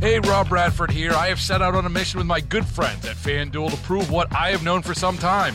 [0.02, 1.12] Hey, Rob Bradford here.
[1.12, 4.10] I have set out on a mission with my good friends at FanDuel to prove
[4.10, 5.54] what I have known for some time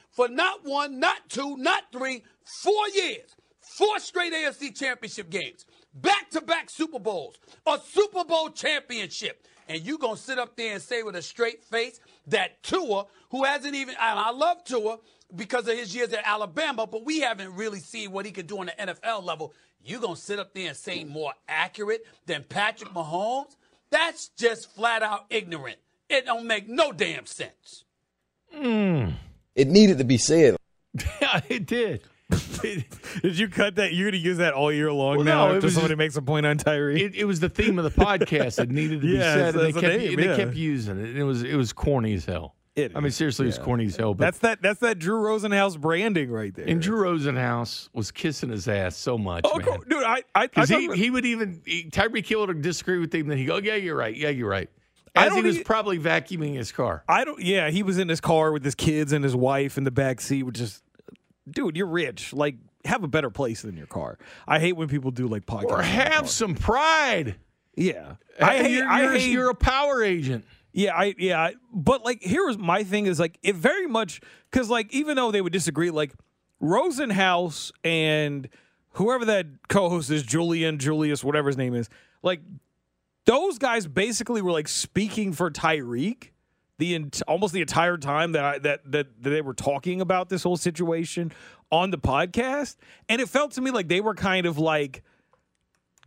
[0.11, 3.35] for not one, not two, not three, four years.
[3.61, 9.47] Four straight AFC championship games, back to back Super Bowls, a Super Bowl championship.
[9.67, 13.05] And you going to sit up there and say with a straight face that Tua,
[13.29, 14.97] who hasn't even, and I love Tua
[15.35, 18.59] because of his years at Alabama, but we haven't really seen what he could do
[18.59, 19.53] on the NFL level.
[19.83, 23.55] You going to sit up there and say more accurate than Patrick Mahomes?
[23.89, 25.77] That's just flat out ignorant.
[26.09, 27.85] It don't make no damn sense.
[28.53, 29.13] Mm.
[29.55, 30.55] It needed to be said.
[31.21, 32.01] yeah, it did.
[32.61, 33.93] did you cut that?
[33.93, 36.15] You're going to use that all year long well, now no, after somebody just, makes
[36.15, 36.99] a point on Tyreek?
[36.99, 38.57] It, it, was the theme of the podcast.
[38.59, 39.55] It needed to be yeah, said.
[39.55, 41.17] And they, kept, name, they kept using it.
[41.17, 42.55] It was, it was corny as hell.
[42.73, 43.53] It I mean, seriously, yeah.
[43.53, 44.13] it was corny as hell.
[44.13, 44.61] But that's that.
[44.61, 46.65] That's that Drew Rosenhaus branding right there.
[46.65, 49.79] And Drew Rosenhaus was kissing his ass so much, oh, man.
[49.89, 53.27] dude, I, I, I he, he would even he, Tyreek Hill would disagree with him.
[53.27, 54.15] Then he go, "Yeah, you're right.
[54.15, 54.69] Yeah, you're right."
[55.15, 57.03] As he was probably vacuuming his car.
[57.07, 57.41] I don't.
[57.41, 60.21] Yeah, he was in his car with his kids and his wife in the back
[60.21, 60.81] seat, which is,
[61.49, 62.31] dude, you're rich.
[62.33, 62.55] Like,
[62.85, 64.17] have a better place than your car.
[64.47, 65.71] I hate when people do like podcasts.
[65.71, 67.35] Or have some pride.
[67.75, 68.71] Yeah, uh, I hate.
[68.71, 70.45] You're, I hate, you're a power agent.
[70.73, 74.69] Yeah, I yeah, but like here was my thing is like it very much because
[74.69, 76.13] like even though they would disagree, like
[76.61, 78.47] Rosenhaus and
[78.91, 81.89] whoever that co-host is, Julian Julius, whatever his name is,
[82.23, 82.41] like
[83.25, 86.31] those guys basically were like speaking for Tyreek
[86.81, 90.41] the almost the entire time that I that, that that they were talking about this
[90.43, 91.31] whole situation
[91.71, 92.75] on the podcast,
[93.07, 95.03] and it felt to me like they were kind of like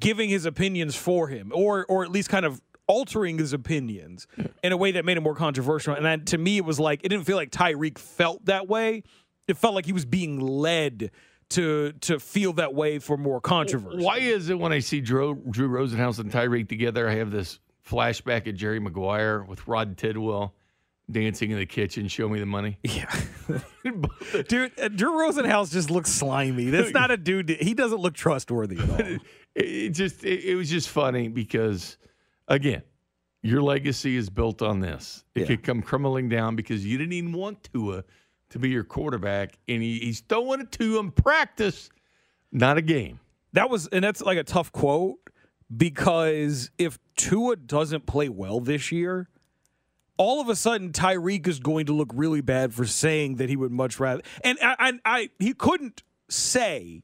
[0.01, 4.27] giving his opinions for him, or or at least kind of altering his opinions
[4.63, 5.95] in a way that made it more controversial.
[5.95, 9.05] And that, to me, it was like it didn't feel like Tyreek felt that way.
[9.47, 11.13] It felt like he was being led
[11.51, 14.03] to to feel that way for more controversy.
[14.03, 17.61] Why is it when I see Drew, Drew Rosenhaus and Tyreek together, I have this
[17.89, 20.55] flashback of Jerry Maguire with Rod Tidwell
[21.11, 22.79] dancing in the kitchen, show me the money.
[22.85, 23.13] Yeah.
[24.49, 26.71] dude, uh, Drew Rosenhaus just looks slimy.
[26.71, 27.51] That's not a dude.
[27.51, 28.99] He doesn't look trustworthy at all.
[29.57, 31.97] It, it just it, it, was just funny because
[32.49, 32.83] again,
[33.43, 35.25] your legacy is built on this.
[35.37, 35.47] It yeah.
[35.47, 38.03] could come crumbling down because you didn't even want to
[38.55, 41.91] to be your quarterback, and he, he's throwing it to him practice,
[42.53, 43.19] not a game.
[43.53, 45.19] That was, and that's like a tough quote
[45.77, 49.29] because if Tua doesn't play well this year,
[50.17, 53.57] all of a sudden Tyreek is going to look really bad for saying that he
[53.57, 54.23] would much rather.
[54.45, 57.03] And I, I, I he couldn't say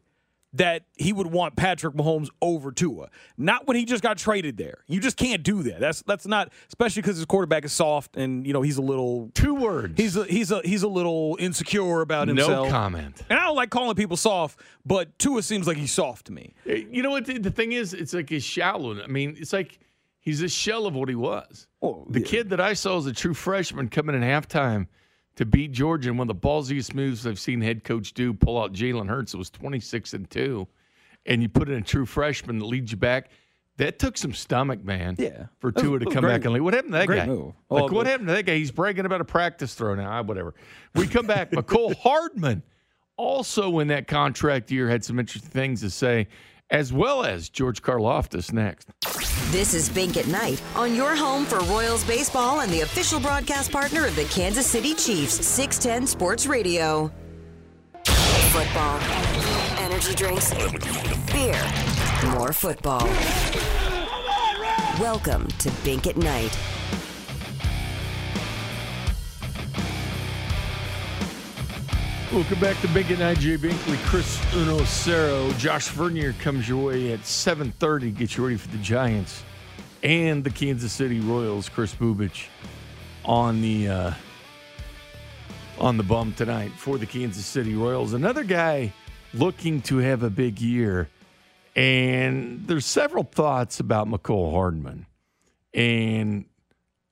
[0.53, 3.09] that he would want Patrick Mahomes over Tua.
[3.37, 4.85] Not when he just got traded there.
[4.89, 5.81] You just can't do that.
[5.81, 9.31] That's that's not especially because his quarterback is soft and you know he's a little
[9.35, 9.95] two words.
[9.97, 12.67] He's a, he's a he's a little insecure about himself.
[12.67, 13.23] No comment.
[13.31, 16.55] And I don't like calling people soft, but Tua seems like he's soft to me.
[16.67, 17.95] Eh, you know what the, the thing is?
[17.95, 19.01] It's like he's shallow.
[19.01, 19.79] I mean, it's like
[20.19, 21.69] he's a shell of what he was.
[21.81, 22.27] Oh, the yeah.
[22.27, 24.89] kid that I saw as a true freshman coming in halftime
[25.41, 28.61] to beat Georgia and one of the ballsiest moves I've seen head coach do, pull
[28.61, 29.33] out Jalen Hurts.
[29.33, 30.69] It was 26 and 2.
[31.25, 33.31] And you put in a true freshman that leads you back.
[33.79, 35.17] That took some stomach, man.
[35.19, 35.47] Yeah.
[35.59, 36.33] For Tua to come great.
[36.35, 36.61] back and lead.
[36.61, 37.25] What happened to that guy?
[37.25, 37.55] move.
[37.71, 38.57] Like, Oh, what happened to that guy?
[38.57, 40.11] He's bragging about a practice throw now.
[40.11, 40.55] Ah, Whatever.
[40.95, 41.51] We come back.
[41.53, 42.63] Mecole Hardman
[43.17, 46.29] also in that contract year had some interesting things to say,
[46.71, 48.89] as well as George Karlaftis next.
[49.51, 53.73] This is Bink at Night on your home for Royals baseball and the official broadcast
[53.73, 57.11] partner of the Kansas City Chiefs, 610 Sports Radio.
[58.53, 59.01] Football,
[59.79, 60.53] energy drinks,
[61.33, 61.61] beer,
[62.33, 63.07] more football.
[65.01, 66.57] Welcome to Bink at Night.
[72.33, 73.37] Welcome back to Big and.
[73.41, 78.17] Jay Binkley, Chris Unocero, Josh Vernier comes your way at 7.30.
[78.17, 79.43] Get you ready for the Giants
[80.05, 81.69] and the Kansas City Royals.
[81.69, 82.47] Kris Bubic
[83.25, 84.13] on the uh,
[85.81, 88.13] on the bum tonight for the Kansas City Royals.
[88.13, 88.93] Another guy
[89.35, 91.09] looking to have a big year.
[91.75, 95.07] And there's several thoughts about Mecole Hardman.
[95.75, 96.45] And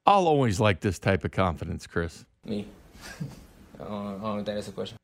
[0.07, 2.25] I'll always like this type of confidence, Chris.
[2.45, 2.69] Me.
[3.81, 4.97] I don't, that's a question.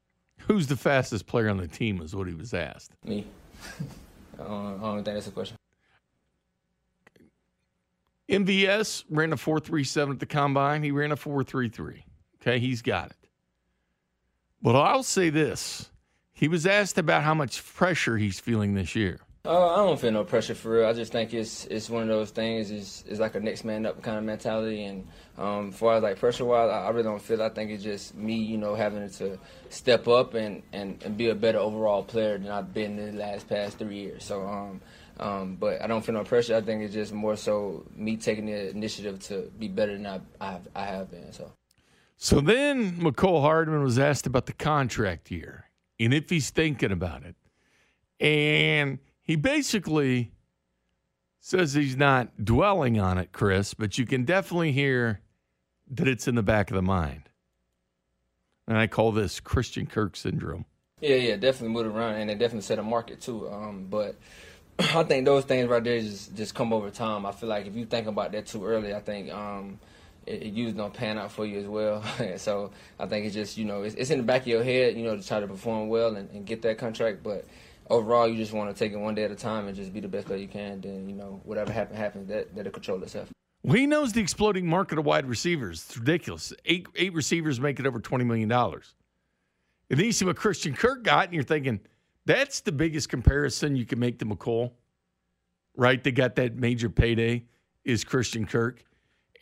[0.46, 2.92] Who's the fastest player on the team is what he was asked.
[3.04, 3.26] Me.
[4.38, 5.56] I don't, I don't think that's a question.
[8.28, 10.82] MVS ran a 4.37 at the combine.
[10.82, 12.02] He ran a 4.33.
[12.40, 13.28] Okay, he's got it.
[14.62, 15.90] But I'll say this.
[16.32, 19.20] He was asked about how much pressure he's feeling this year.
[19.46, 20.86] Uh, I don't feel no pressure for real.
[20.86, 22.70] I just think it's it's one of those things.
[22.70, 24.84] It's, it's like a next man up kind of mentality.
[24.84, 27.42] And um, as far as like pressure wise, I, I really don't feel.
[27.42, 29.38] I think it's just me, you know, having to
[29.68, 33.18] step up and, and, and be a better overall player than I've been in the
[33.18, 34.24] last past three years.
[34.24, 34.80] So, um,
[35.20, 36.56] um, but I don't feel no pressure.
[36.56, 40.20] I think it's just more so me taking the initiative to be better than I
[40.40, 41.32] I have, I have been.
[41.34, 41.52] So.
[42.16, 45.66] So then Mecole Hardman was asked about the contract year
[46.00, 47.34] and if he's thinking about it.
[48.20, 50.32] And he basically
[51.40, 55.20] says he's not dwelling on it, Chris, but you can definitely hear
[55.90, 57.22] that it's in the back of the mind.
[58.66, 60.66] And I call this Christian Kirk syndrome.
[61.00, 63.48] Yeah, yeah, definitely moved around, and they definitely set a market too.
[63.50, 64.16] Um, but
[64.78, 67.26] I think those things right there just just come over time.
[67.26, 69.78] I feel like if you think about that too early, I think um,
[70.26, 72.02] it, it usually don't pan out for you as well.
[72.36, 74.96] so I think it's just you know it's, it's in the back of your head,
[74.96, 77.22] you know, to try to perform well and, and get that contract.
[77.22, 77.44] But
[77.90, 80.00] overall, you just want to take it one day at a time and just be
[80.00, 80.80] the best player you can.
[80.80, 82.28] Then you know whatever happens, happens.
[82.28, 83.30] That that'll control itself.
[83.62, 85.84] Well, he knows the exploding market of wide receivers.
[85.86, 86.52] It's ridiculous.
[86.64, 88.94] Eight eight receivers make it over twenty million dollars.
[89.90, 91.80] And then you see what Christian Kirk got, and you're thinking
[92.26, 94.72] that's the biggest comparison you can make to Mecole,
[95.76, 96.02] right?
[96.02, 97.44] They got that major payday
[97.84, 98.82] is Christian Kirk,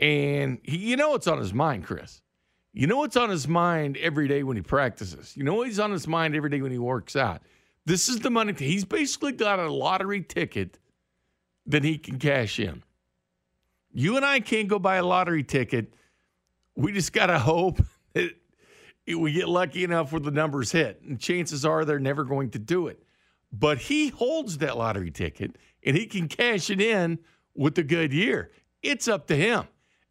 [0.01, 2.22] and he, you know what's on his mind, Chris.
[2.74, 5.36] You know what's on his mind every day when he practices.
[5.36, 7.43] You know what's on his mind every day when he works out.
[7.85, 8.55] This is the money.
[8.57, 10.78] He's basically got a lottery ticket
[11.66, 12.83] that he can cash in.
[13.93, 15.95] You and I can't go buy a lottery ticket.
[16.76, 17.83] We just got to hope
[18.14, 18.33] that
[19.07, 21.03] we get lucky enough where the numbers hit.
[21.03, 23.03] And chances are they're never going to do it.
[23.53, 27.18] But he holds that lottery ticket and he can cash it in
[27.55, 28.51] with a good year.
[28.83, 29.64] It's up to him.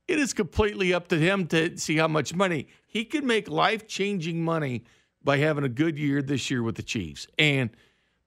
[0.08, 3.88] It is completely up to him to see how much money he could make life
[3.88, 4.84] changing money
[5.24, 7.28] by having a good year this year with the Chiefs.
[7.38, 7.70] And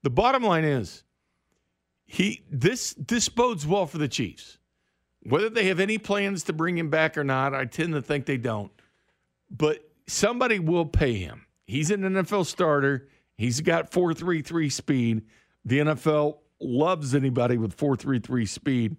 [0.02, 1.02] the bottom line is
[2.06, 4.58] he this this bodes well for the Chiefs.
[5.22, 8.26] Whether they have any plans to bring him back or not, I tend to think
[8.26, 8.70] they don't.
[9.50, 11.46] But somebody will pay him.
[11.66, 13.08] He's an NFL starter.
[13.36, 15.22] He's got 433 speed.
[15.64, 18.96] The NFL loves anybody with 433 speed.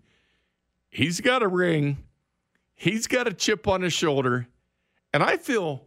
[0.89, 1.97] He's got a ring.
[2.73, 4.47] He's got a chip on his shoulder.
[5.13, 5.84] And I feel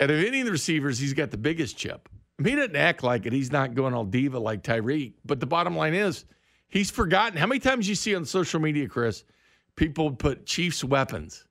[0.00, 2.08] out of any of the receivers, he's got the biggest chip.
[2.38, 3.32] I mean, he doesn't act like it.
[3.32, 5.14] He's not going all diva like Tyreek.
[5.24, 6.24] But the bottom line is,
[6.68, 7.38] he's forgotten.
[7.38, 9.24] How many times you see on social media, Chris,
[9.74, 11.46] people put Chiefs weapons,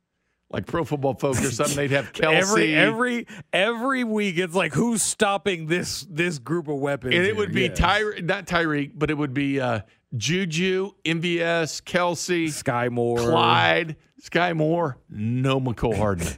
[0.52, 1.76] like Pro Football Focus or something.
[1.76, 2.34] They'd have Kelce.
[2.34, 7.16] Every every every week, it's like who's stopping this this group of weapons?
[7.16, 7.36] and it here?
[7.36, 7.70] would be.
[7.70, 9.82] Tyre, not Tyreek, but it would be uh,
[10.16, 16.28] Juju, MVS, Kelce, Sky Moore, Clyde, Sky Moore, no Mecole Hardman.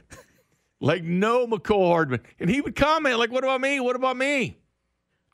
[0.80, 2.20] like no Mecole Hardman.
[2.38, 3.80] And he would comment, like, what about me?
[3.80, 4.58] What about me?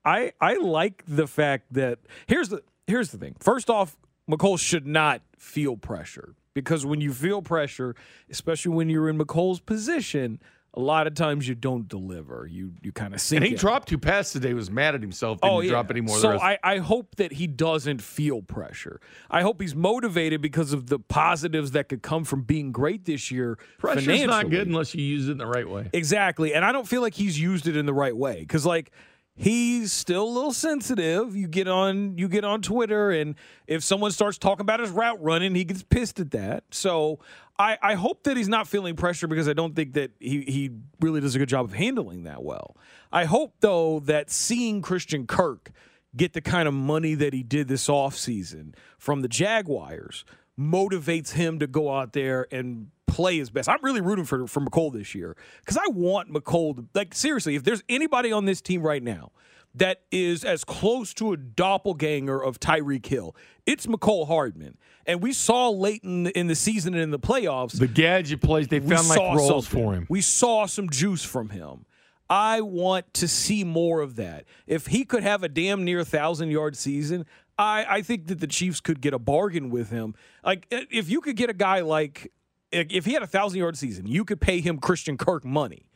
[0.05, 3.37] I I like the fact that here's the here's the thing.
[3.41, 3.97] First off,
[4.31, 7.95] Mecole should not feel pressure because when you feel pressure,
[8.31, 10.41] especially when you're in Mecole's position,
[10.77, 12.49] a lot of times you don't deliver.
[12.51, 13.39] You you kind of sink.
[13.39, 13.59] And he in.
[13.59, 14.55] dropped two passes today.
[14.55, 15.41] Was mad at himself.
[15.41, 15.71] Didn't Oh yeah.
[15.71, 16.19] drop any more.
[16.19, 16.39] So.
[16.39, 19.01] I, I hope that he doesn't feel pressure.
[19.31, 23.31] I hope he's motivated because of the positives that could come from being great this
[23.31, 23.59] year.
[23.79, 25.91] Pressure's not good unless you use it in the right way.
[25.93, 26.55] Exactly.
[26.55, 28.45] And I don't feel like he's used it in the right way.
[28.47, 28.91] Cause like
[29.35, 31.37] he's still a little sensitive.
[31.37, 33.35] You get on you get on Twitter and
[33.67, 36.65] if someone starts talking about his route running, he gets pissed at that.
[36.71, 37.19] So
[37.59, 40.71] I, I hope that he's not feeling pressure because I don't think that he, he
[41.01, 42.77] really does a good job of handling that well.
[43.13, 45.71] I hope though that seeing Christian Kirk
[46.17, 50.25] get the kind of money that he did this offseason from the Jaguars
[50.59, 53.69] motivates him to go out there and play his best.
[53.69, 57.55] I'm really rooting for for Mecole this year because I want Mecole to like seriously.
[57.55, 59.31] If there's anybody on this team right now
[59.77, 63.37] that is as close to a doppelganger of Tyreek Hill,
[63.67, 64.77] it's Mecole Hardman.
[65.07, 68.41] And we saw late in the, in the season and in the playoffs the gadget
[68.41, 69.85] plays they found like roles something.
[69.85, 70.07] for him.
[70.09, 71.87] We saw some juice from him.
[72.29, 74.45] I want to see more of that.
[74.67, 78.47] If he could have a damn near thousand yard season, I, I think that the
[78.49, 80.15] Chiefs could get a bargain with him.
[80.45, 82.33] Like if you could get a guy like
[82.75, 85.87] if he had a thousand yard season, you could pay him Christian Kirk money.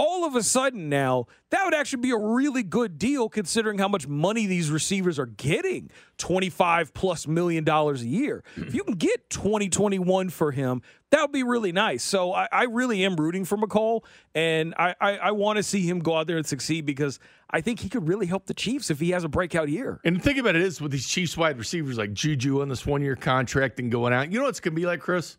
[0.00, 3.88] All of a sudden now, that would actually be a really good deal considering how
[3.88, 8.44] much money these receivers are getting 25 plus million dollars a year.
[8.56, 12.04] If you can get 2021 for him, that would be really nice.
[12.04, 14.04] So I, I really am rooting for Mecole,
[14.36, 17.18] and I, I, I want to see him go out there and succeed because
[17.50, 20.00] I think he could really help the Chiefs if he has a breakout year.
[20.04, 22.86] And the thing about it is, with these Chiefs wide receivers like Juju on this
[22.86, 25.38] one year contract and going out, you know what's going to be like, Chris?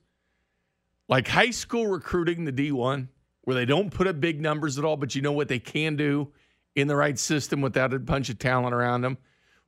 [1.09, 3.07] Like high school recruiting the D1,
[3.41, 5.95] where they don't put up big numbers at all, but you know what they can
[5.95, 6.31] do
[6.75, 9.17] in the right system without a bunch of talent around them.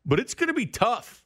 [0.06, 1.24] But it's going to be tough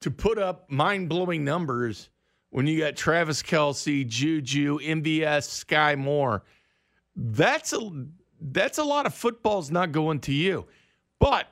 [0.00, 2.10] to put up mind blowing numbers
[2.50, 6.44] when you got Travis Kelce, Juju, MVS, Sky Moore.
[7.16, 8.06] That's a
[8.40, 10.66] that's a lot of footballs not going to you.
[11.18, 11.48] But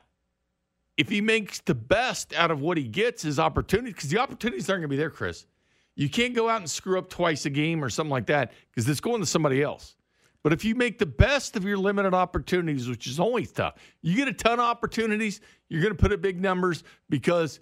[0.95, 4.69] if he makes the best out of what he gets, his opportunities, because the opportunities
[4.69, 5.47] aren't going to be there, Chris.
[5.95, 8.89] You can't go out and screw up twice a game or something like that because
[8.89, 9.95] it's going to somebody else.
[10.43, 14.15] But if you make the best of your limited opportunities, which is always tough, you
[14.15, 15.39] get a ton of opportunities,
[15.69, 17.61] you're going to put up big numbers because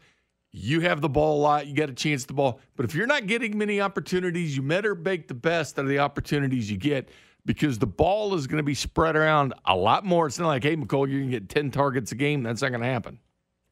[0.51, 2.59] you have the ball a lot, you got a chance the ball.
[2.75, 5.99] But if you're not getting many opportunities, you better make the best out of the
[5.99, 7.09] opportunities you get
[7.45, 10.27] because the ball is going to be spread around a lot more.
[10.27, 12.43] It's not like, hey, Mecole, you're going to get 10 targets a game.
[12.43, 13.19] That's not going to happen.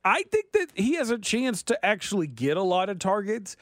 [0.06, 3.58] I think that he has a chance to actually get a lot of targets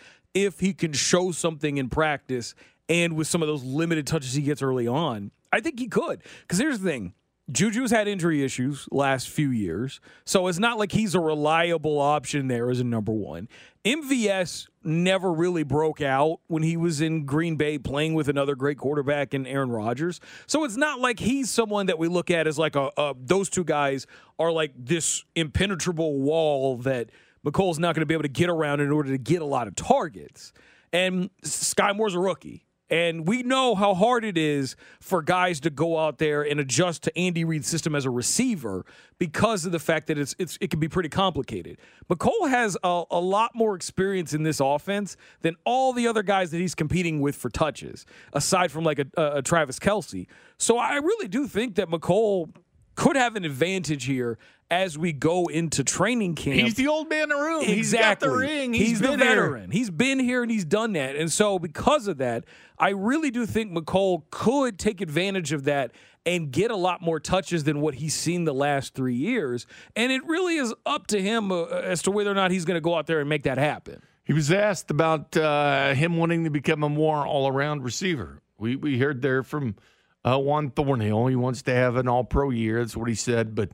[0.46, 2.56] if he can show something in practice
[2.90, 5.32] and with some of those limited touches he gets early on.
[5.52, 6.22] I think he could.
[6.42, 7.14] Because here's the thing
[7.50, 12.50] Juju's had injury issues last few years, so it's not like he's a reliable option
[12.50, 13.48] there as a number one.
[13.86, 18.78] MVS never really broke out when he was in Green Bay playing with another great
[18.78, 20.20] quarterback in Aaron Rodgers.
[20.46, 23.48] So it's not like he's someone that we look at as like a, a those
[23.50, 24.08] two guys
[24.38, 27.12] are like this impenetrable wall that
[27.48, 29.68] Mecole's not going to be able to get around in order to get a lot
[29.68, 30.52] of targets.
[30.92, 32.64] And Sky Moore's a rookie.
[32.90, 37.04] And we know how hard it is for guys to go out there and adjust
[37.04, 38.86] to Andy Reid's system as a receiver
[39.20, 41.80] because of the fact that it's, it's it can be pretty complicated.
[42.10, 46.52] Mecole has a, a lot more experience in this offense than all the other guys
[46.52, 50.26] that he's competing with for touches, aside from like a, a Travis Kelce.
[50.58, 52.56] So I really do think that Mecole
[52.96, 54.38] could have an advantage here
[54.70, 56.60] as we go into training camp.
[56.60, 57.64] He's the old man in the room.
[57.64, 57.76] Exactly.
[57.76, 58.74] He's got the ring.
[58.74, 59.36] He's, been the here.
[59.36, 59.72] veteran.
[59.72, 61.16] He's been here and he's done that.
[61.16, 62.44] And so, because of that,
[62.78, 65.92] I really do think Mecole could take advantage of that
[66.26, 69.66] and get a lot more touches than what he's seen the last three years.
[69.96, 72.76] And it really is up to him uh, as to whether or not he's going
[72.76, 74.02] to go out there and make that happen.
[74.26, 78.42] He was asked about uh, him wanting to become a more all around receiver.
[78.58, 79.78] We, we heard there from
[80.26, 81.28] uh, Juan Thornhill.
[81.28, 82.80] He wants to have an all pro year.
[82.80, 83.56] That's what he said.
[83.56, 83.72] But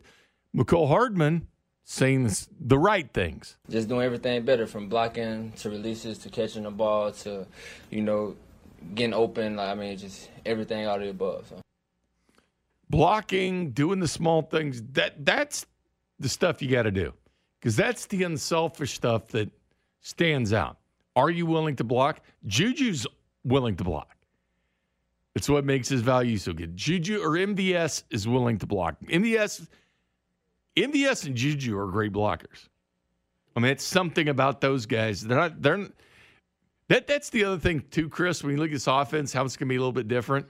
[0.55, 1.47] Mecole Hardman
[1.83, 3.57] saying the right things.
[3.69, 7.45] Just doing everything better from blocking to releases to catching the ball to,
[7.89, 8.35] you know,
[8.95, 9.55] getting open.
[9.55, 11.47] Like, I mean, just everything out of the above.
[11.49, 11.61] So.
[12.89, 15.65] Blocking, doing the small things, that that's
[16.19, 17.13] the stuff you got to do.
[17.59, 19.49] Because that's the unselfish stuff that
[20.01, 20.77] stands out.
[21.15, 22.21] Are you willing to block?
[22.45, 23.07] Juju's
[23.43, 24.15] willing to block.
[25.35, 26.77] It's what makes his value so good.
[26.77, 28.95] Juju or MVS is willing to block.
[29.05, 29.67] MVS,
[30.75, 32.69] MVS and Juju are great blockers.
[33.55, 35.21] I mean, it's something about those guys.
[35.21, 35.61] They're not.
[35.61, 35.87] They're
[36.87, 37.07] that.
[37.07, 38.43] That's the other thing too, Chris.
[38.43, 40.47] When you look at this offense, how it's going to be a little bit different.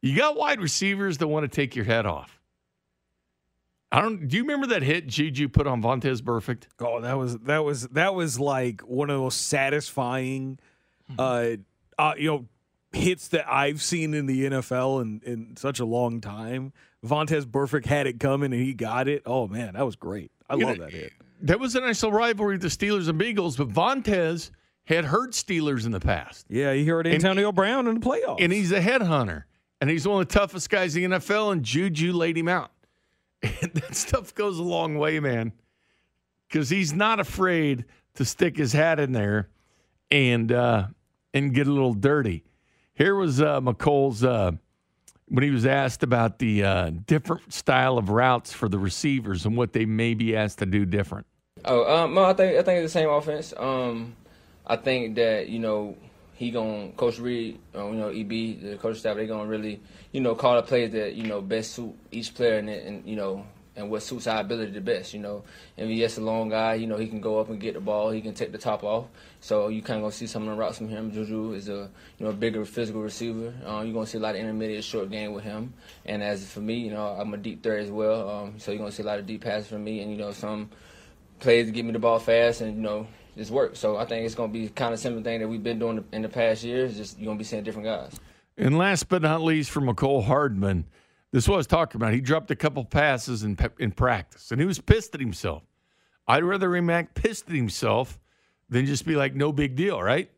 [0.00, 2.40] You got wide receivers that want to take your head off.
[3.92, 4.26] I don't.
[4.26, 6.64] Do you remember that hit Juju put on Vontaze Burfict?
[6.80, 10.58] Oh, that was that was that was like one of the most satisfying,
[11.18, 11.50] uh,
[11.98, 12.46] uh, you know,
[12.92, 16.72] hits that I've seen in the NFL in, in such a long time.
[17.04, 19.22] Vontaze Burfict had it coming and he got it.
[19.26, 20.30] Oh man, that was great.
[20.48, 21.12] I You love know, that hit.
[21.42, 24.50] That was a nice little rivalry, the Steelers and Bengals, but Vontaze
[24.84, 26.46] had hurt Steelers in the past.
[26.48, 28.38] Yeah, heard And- Antonio Brown in the playoffs.
[28.42, 29.44] And he's a headhunter.
[29.80, 32.70] And he's one of the toughest guys in the NFL, and Juju laid him out.
[33.42, 35.52] And that stuff goes a long way, man.
[36.48, 37.84] Because he's not afraid
[38.14, 39.50] to stick his hat in there
[40.10, 40.86] and uh,
[41.34, 42.44] and get a little dirty.
[42.94, 44.52] Here was uh, Mecole's uh,
[45.28, 49.56] when he was asked about the uh, different style of routes for the receivers and
[49.56, 51.26] what they may be asked to do different.
[51.64, 53.54] Oh, um, no, I think I think it's the same offense.
[53.56, 54.16] Um,
[54.66, 55.96] I think that you know
[56.34, 59.80] he gonna Coach Reid, uh, you know EB, the coach staff, they gonna really
[60.12, 63.16] you know call the plays that you know best suit each player and, and you
[63.16, 63.46] know
[63.76, 65.14] and what suits our ability the best.
[65.14, 65.44] You know,
[65.76, 68.20] he's a long guy, you know he can go up and get the ball, he
[68.20, 69.06] can take the top off.
[69.44, 71.12] So you kind of gonna see some of the routes from him.
[71.12, 73.52] Juju is a you know a bigger physical receiver.
[73.62, 75.74] Uh, you're gonna see a lot of intermediate short game with him.
[76.06, 78.30] And as for me, you know I'm a deep threat as well.
[78.30, 80.32] Um, so you're gonna see a lot of deep passes from me, and you know
[80.32, 80.70] some
[81.40, 83.76] plays to get me the ball fast and you know just work.
[83.76, 86.02] So I think it's going to be kind of similar thing that we've been doing
[86.12, 86.96] in the past years.
[86.96, 88.18] Just you're going to be seeing different guys.
[88.56, 90.86] And last but not least, for Mecole Hardman,
[91.32, 92.14] this was talking about.
[92.14, 95.64] He dropped a couple passes in in practice, and he was pissed at himself.
[96.26, 98.18] I'd rather him act pissed at himself
[98.74, 100.28] than just be like, "No big deal," right?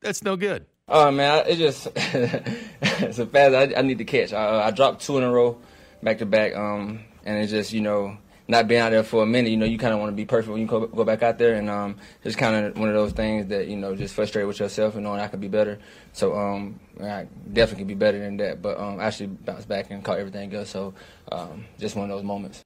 [0.00, 0.64] That's no good.
[0.88, 3.54] Oh man, it just it's a fast.
[3.54, 4.32] I, I need to catch.
[4.32, 5.58] I, I dropped two in a row,
[6.02, 6.56] back to back.
[6.56, 8.16] Um, and it's just you know
[8.48, 9.50] not being out there for a minute.
[9.50, 11.36] You know, you kind of want to be perfect when you go, go back out
[11.36, 14.48] there, and um, it's kind of one of those things that you know just frustrated
[14.48, 15.78] with yourself and knowing I could be better.
[16.14, 18.62] So um, I definitely could be better than that.
[18.62, 20.70] But um, actually bounced back and caught everything else.
[20.70, 20.94] So
[21.30, 22.64] um, just one of those moments.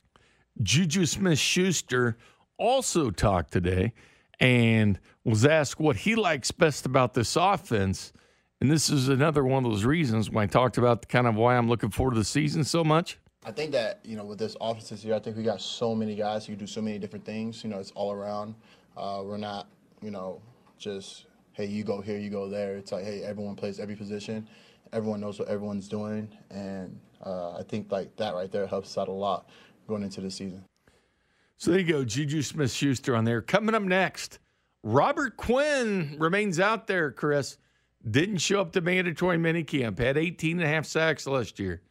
[0.63, 2.17] Juju Smith Schuster
[2.59, 3.93] also talked today
[4.41, 8.13] and was asked what he likes best about this offense.
[8.61, 11.57] And this is another one of those reasons when I talked about kind of why
[11.57, 13.19] I'm looking forward to the season so much.
[13.45, 15.95] I think that you know with this offense this year, I think we got so
[15.95, 17.63] many guys who do so many different things.
[17.63, 18.57] You know, it's all around.
[18.97, 19.69] Uh, we're not,
[20.03, 20.41] you know,
[20.79, 22.77] just hey, you go here, you go there.
[22.77, 24.49] It's like hey, everyone plays every position.
[24.93, 28.99] Everyone knows what everyone's doing, and uh, I think like that right there helps us
[28.99, 29.49] out a lot
[29.87, 30.65] going into the season.
[31.59, 33.41] So there you go, Juju Smith Schuster on there.
[33.41, 34.39] Coming up next,
[34.83, 37.57] Robert Quinn remains out there, Chris.
[38.09, 41.83] Didn't show up to mandatory minicamp, had 18 and a half sacks last year.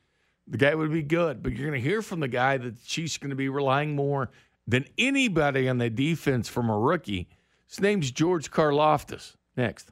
[0.48, 2.86] The guy would be good, but you're going to hear from the guy that the
[2.86, 4.30] Chiefs going to be relying more
[4.68, 7.28] than anybody on the defense from a rookie.
[7.68, 9.36] His name's George Karlaftis.
[9.58, 9.92] Next.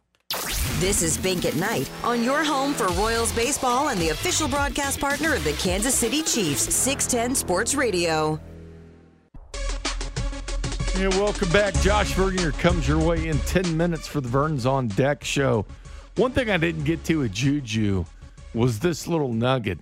[0.80, 5.00] This is Bink at Night on your home for Royals baseball and the official broadcast
[5.00, 8.40] partner of the Kansas City Chiefs, 610 Sports Radio.
[10.96, 11.74] Yeah, welcome back.
[11.82, 15.66] Josh Vernier comes your way in 10 minutes for the Verns on Deck show.
[16.18, 18.06] One thing I didn't get to with Juju
[18.54, 19.80] was this little nugget,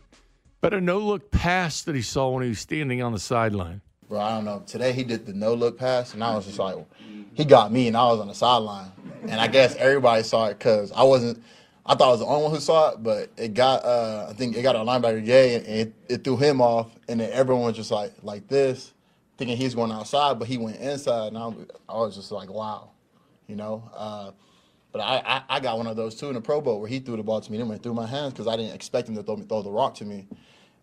[0.61, 3.81] but a no look pass that he saw when he was standing on the sideline.
[4.07, 4.63] Bro, I don't know.
[4.65, 6.77] Today he did the no look pass, and I was just like,
[7.33, 8.91] he got me, and I was on the sideline.
[9.23, 11.43] And I guess everybody saw it because I wasn't.
[11.85, 13.83] I thought I was the only one who saw it, but it got.
[13.83, 17.19] Uh, I think it got a linebacker Jay, and it, it threw him off, and
[17.19, 18.93] then everyone was just like like this,
[19.41, 22.47] thinking he's going outside, but he went inside, and I, was- I was just like,
[22.53, 22.91] wow,
[23.47, 23.89] you know.
[23.91, 24.31] Uh,
[24.91, 26.99] but I, I, I got one of those too in the Pro Bowl where he
[26.99, 29.15] threw the ball to me, then went through my hands because I didn't expect him
[29.15, 30.27] to throw, me, throw the rock to me.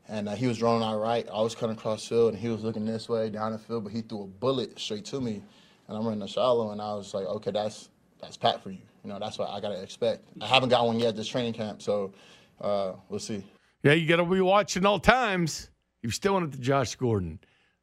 [0.08, 1.24] And uh, he was rolling out right.
[1.32, 3.92] I was cutting across field, and he was looking this way down the field, but
[3.92, 5.40] he threw a bullet straight to me.
[5.86, 7.90] And I'm running the shallow, and I was like, okay, that's
[8.20, 8.78] that's pat for you.
[9.04, 10.26] You know, that's what I gotta expect.
[10.40, 12.12] I haven't got one yet this training camp, so
[12.60, 13.44] uh, we'll see.
[13.84, 15.70] Yeah, you got to be watching all times.
[16.02, 17.38] You're still in it to Josh Gordon,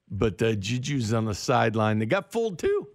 [0.09, 1.99] but uh, Juju's on the sideline.
[1.99, 2.87] They got fooled too.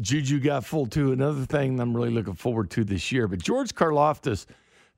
[0.00, 1.12] Juju got fooled too.
[1.12, 3.26] Another thing I'm really looking forward to this year.
[3.26, 4.46] But George Karlaftis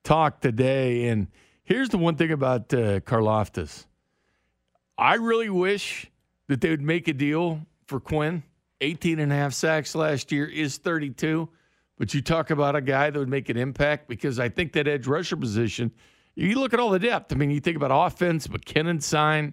[0.03, 1.29] talked today, and
[1.65, 3.87] here's the one thing about uh, Karlaftis.
[4.99, 6.11] I really wish
[6.49, 8.43] that they would make a deal for Quinn.
[8.83, 11.49] 18 and a half sacks last year is 32.
[11.99, 14.89] But you talk about a guy that would make an impact because I think that
[14.89, 15.93] edge rusher position,
[16.35, 17.33] you look at all the depth.
[17.33, 19.53] I mean, you think about offense, McKinnon sign,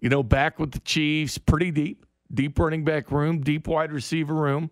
[0.00, 4.34] you know, back with the Chiefs, pretty deep, deep running back room, deep wide receiver
[4.34, 4.70] room,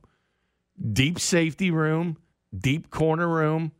[0.92, 2.16] deep safety room,
[2.56, 3.72] deep corner room.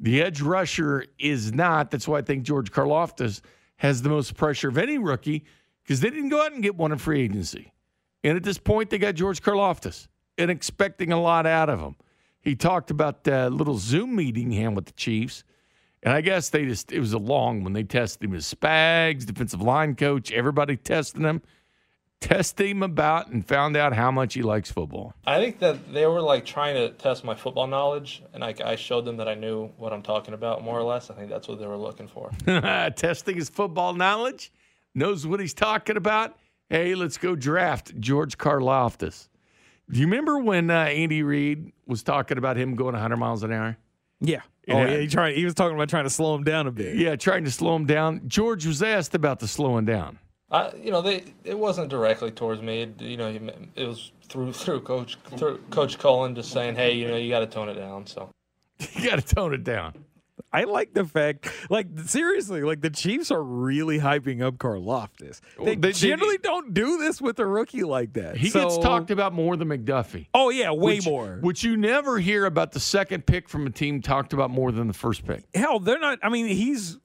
[0.00, 1.90] The edge rusher is not.
[1.90, 3.40] That's why I think George Karlaftis
[3.76, 5.44] has the most pressure of any rookie
[5.82, 7.72] because they didn't go out and get one in free agency.
[8.24, 11.96] And at this point, they got George Karlaftis and expecting a lot out of him.
[12.40, 15.44] He talked about that little Zoom meeting he had with the Chiefs.
[16.02, 17.72] And I guess they just, it was a long one.
[17.72, 21.42] They tested him as Spags, defensive line coach, everybody testing him.
[22.20, 25.14] test him about and found out how much he likes football?
[25.26, 28.76] I think that they were like trying to test my football knowledge, and I, I
[28.76, 31.10] showed them that I knew what I'm talking about more or less.
[31.10, 32.30] I think that's what they were looking for.
[32.96, 34.52] Testing his football knowledge,
[34.94, 36.38] knows what he's talking about.
[36.70, 39.28] Hey, let's go draft George Karlaftis.
[39.90, 43.52] Do you remember when uh, Andy Reid was talking about him going 100 miles an
[43.52, 43.76] hour?
[44.20, 44.40] Yeah.
[44.66, 44.74] Yeah.
[44.74, 45.36] Oh yeah, he tried.
[45.36, 46.96] He was talking about trying to slow him down a bit.
[46.96, 48.20] Yeah, trying to slow him down.
[48.26, 50.18] George was asked about the slowing down.
[50.50, 52.82] I, you know, they it wasn't directly towards me.
[52.82, 53.28] It, you know,
[53.74, 57.40] it was through through coach through Coach Cullen just saying, hey, you know, you got
[57.40, 58.06] to tone it down.
[58.06, 58.30] So
[58.94, 60.04] you got to tone it down.
[60.56, 65.40] I like the fact, like seriously, like the Chiefs are really hyping up Karlaftis.
[65.40, 68.36] They, Well, they- they- generally don't do this with a rookie like that.
[68.36, 70.28] He So- gets talked about more than McDuffie.
[70.32, 71.38] Oh yeah, way which, more.
[71.42, 74.86] Which you never hear about the second pick from a team talked about more than
[74.86, 75.44] the first pick.
[75.54, 76.18] Hell, they're not.
[76.22, 76.98] I mean, he's.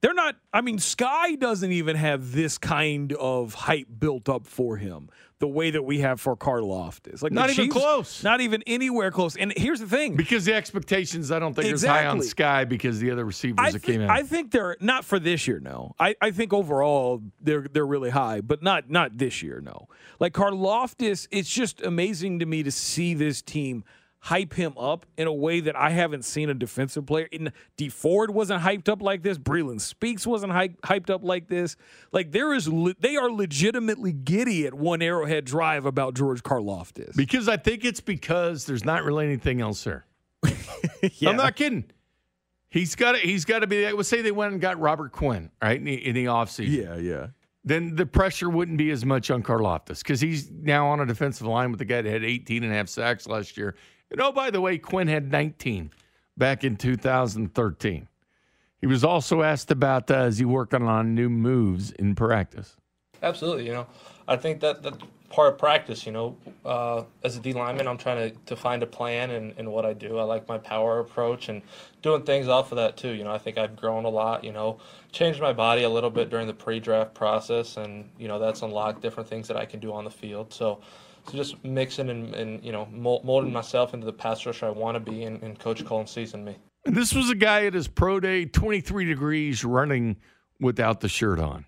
[0.00, 0.36] They're not.
[0.52, 5.48] I mean, Skyy doesn't even have this kind of hype built up for him the
[5.48, 7.22] way that we have for Karlaftis.
[7.22, 8.24] Like Not even Chiefs- close.
[8.24, 9.36] Not even anywhere close.
[9.36, 10.16] And here's the thing.
[10.16, 13.58] Because the expectations, I don't think, are as high on Skyy because the other receivers
[13.58, 14.10] I, that came in.
[14.10, 15.60] I think they're not for this year.
[15.60, 19.60] No, I, I think overall they're they're really high, but not not this year.
[19.60, 19.88] No,
[20.18, 23.84] like Karlaftis, it's just amazing to me to see this team
[24.20, 27.28] hype him up in a way that I haven't seen a defensive player.
[27.30, 29.38] In Dee Ford wasn't hyped up like this.
[29.38, 31.76] Breeland Speaks wasn't hype, hyped up like this.
[32.12, 37.16] Like there is, le- they are legitimately giddy at one Arrowhead Drive about George Karlaftis.
[37.16, 40.04] because I think it's because there's not really anything else there.
[41.14, 41.30] Yeah.
[41.30, 41.84] I'm not kidding.
[42.70, 43.90] He's got to, he's got to be.
[43.90, 46.70] Let's say they went and got Robert Quinn right in the, in the offseason.
[46.70, 47.26] Yeah, yeah.
[47.64, 51.46] Then the pressure wouldn't be as much on Karlaftis because he's now on a defensive
[51.46, 53.74] line with the guy that had 18 and a half sacks last year.
[54.10, 55.90] And oh, by the way, Quinn had 19
[56.36, 58.08] back in 2013.
[58.80, 62.76] He was also asked about uh, is he working on new moves in practice.
[63.22, 63.86] Absolutely, you know,
[64.28, 64.98] I think that that's
[65.30, 66.06] part of practice.
[66.06, 69.58] You know, uh, as a D lineman, I'm trying to, to find a plan and,
[69.58, 70.18] in what I do.
[70.18, 71.60] I like my power approach and
[72.02, 73.10] doing things off of that too.
[73.10, 74.44] You know, I think I've grown a lot.
[74.44, 74.78] You know,
[75.10, 79.02] changed my body a little bit during the pre-draft process, and you know that's unlocked
[79.02, 80.52] different things that I can do on the field.
[80.52, 80.80] So.
[81.28, 84.94] So just mixing and, and you know molding myself into the pass rusher I want
[84.94, 86.56] to be, and, and Coach Cullen seasoned me.
[86.84, 90.16] And this was a guy at his pro day, 23 degrees, running
[90.58, 91.66] without the shirt on.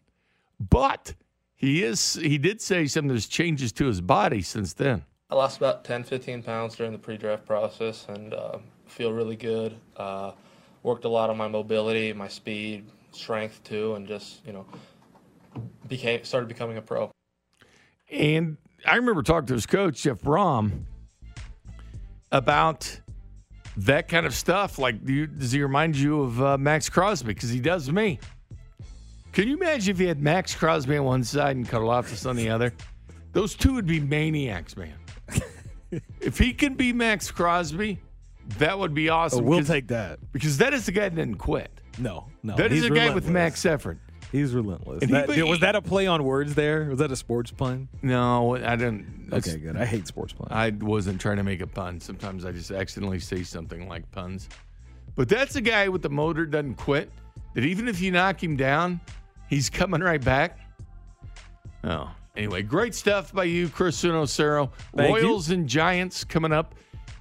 [0.58, 1.14] But
[1.54, 5.04] he is he did say some of there's changes to his body since then.
[5.30, 9.76] I lost about 10, 15 pounds during the pre-draft process and uh, feel really good.
[9.96, 10.32] Uh,
[10.82, 14.66] worked a lot on my mobility, my speed, strength too, and just you know
[15.88, 17.11] became started becoming a pro.
[18.11, 18.56] And
[18.87, 20.87] I remember talking to his coach, Jeff Brom,
[22.33, 23.01] about
[23.76, 24.78] that kind of stuff.
[24.78, 27.35] Like, do you, does he remind you of uh, Maxx Crosby?
[27.35, 28.18] Because he does me.
[29.33, 32.49] Can you imagine if he had Maxx Crosby on one side and Karlaftis on the
[32.49, 32.72] other?
[33.33, 34.95] Those two would be maniacs, man.
[36.20, 38.01] if he can be Maxx Crosby,
[38.59, 39.45] that would be awesome.
[39.45, 40.18] Oh, we'll because- take that.
[40.33, 41.70] Because that is the guy that didn't quit.
[41.99, 42.57] No, no.
[42.57, 43.99] that is a guy with max effort.
[44.33, 45.03] He's relentless.
[45.03, 46.85] And he- That- was that a play on words there?
[46.91, 47.89] Was that a sports pun?
[48.03, 49.28] No, I didn't.
[49.33, 49.76] Okay, good.
[49.76, 50.49] I hate sports puns.
[50.53, 52.01] I wasn't trying to make a pun.
[52.01, 54.49] Sometimes I just accidentally say something like puns.
[55.16, 57.11] But that's a guy with the motor doesn't quit.
[57.55, 59.01] That even if you knock him down,
[59.49, 60.59] he's coming right back.
[61.83, 64.70] Oh, anyway, great stuff by you, Chris Unocero.
[64.97, 65.22] Thank you.
[65.28, 66.74] Royals and Giants coming up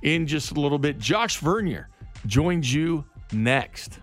[0.03, 0.99] in just a little bit.
[0.99, 1.89] Josh Vernier
[2.28, 3.99] joins you next.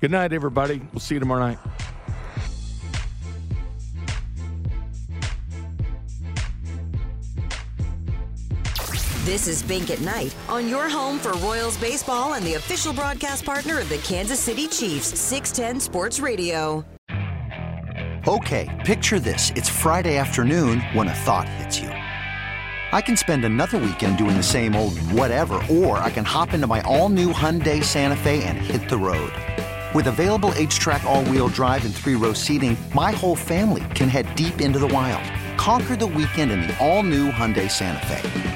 [0.00, 0.80] Good night, everybody.
[0.92, 1.58] We'll see you tomorrow night.
[9.26, 13.44] This is Bink at Night on your home for Royals baseball and the official broadcast
[13.44, 16.84] partner of the Kansas City Chiefs, 610 Sports Radio.
[18.28, 19.50] Okay, picture this.
[19.56, 21.88] It's Friday afternoon when a thought hits you.
[21.88, 26.68] I can spend another weekend doing the same old whatever, or I can hop into
[26.68, 29.32] my all new Hyundai Santa Fe and hit the road.
[29.92, 34.32] With available HTRAC, all wheel drive, and three row seating, my whole family can head
[34.36, 35.24] deep into the wild.
[35.58, 38.55] Conquer the weekend in the all new Hyundai Santa Fe.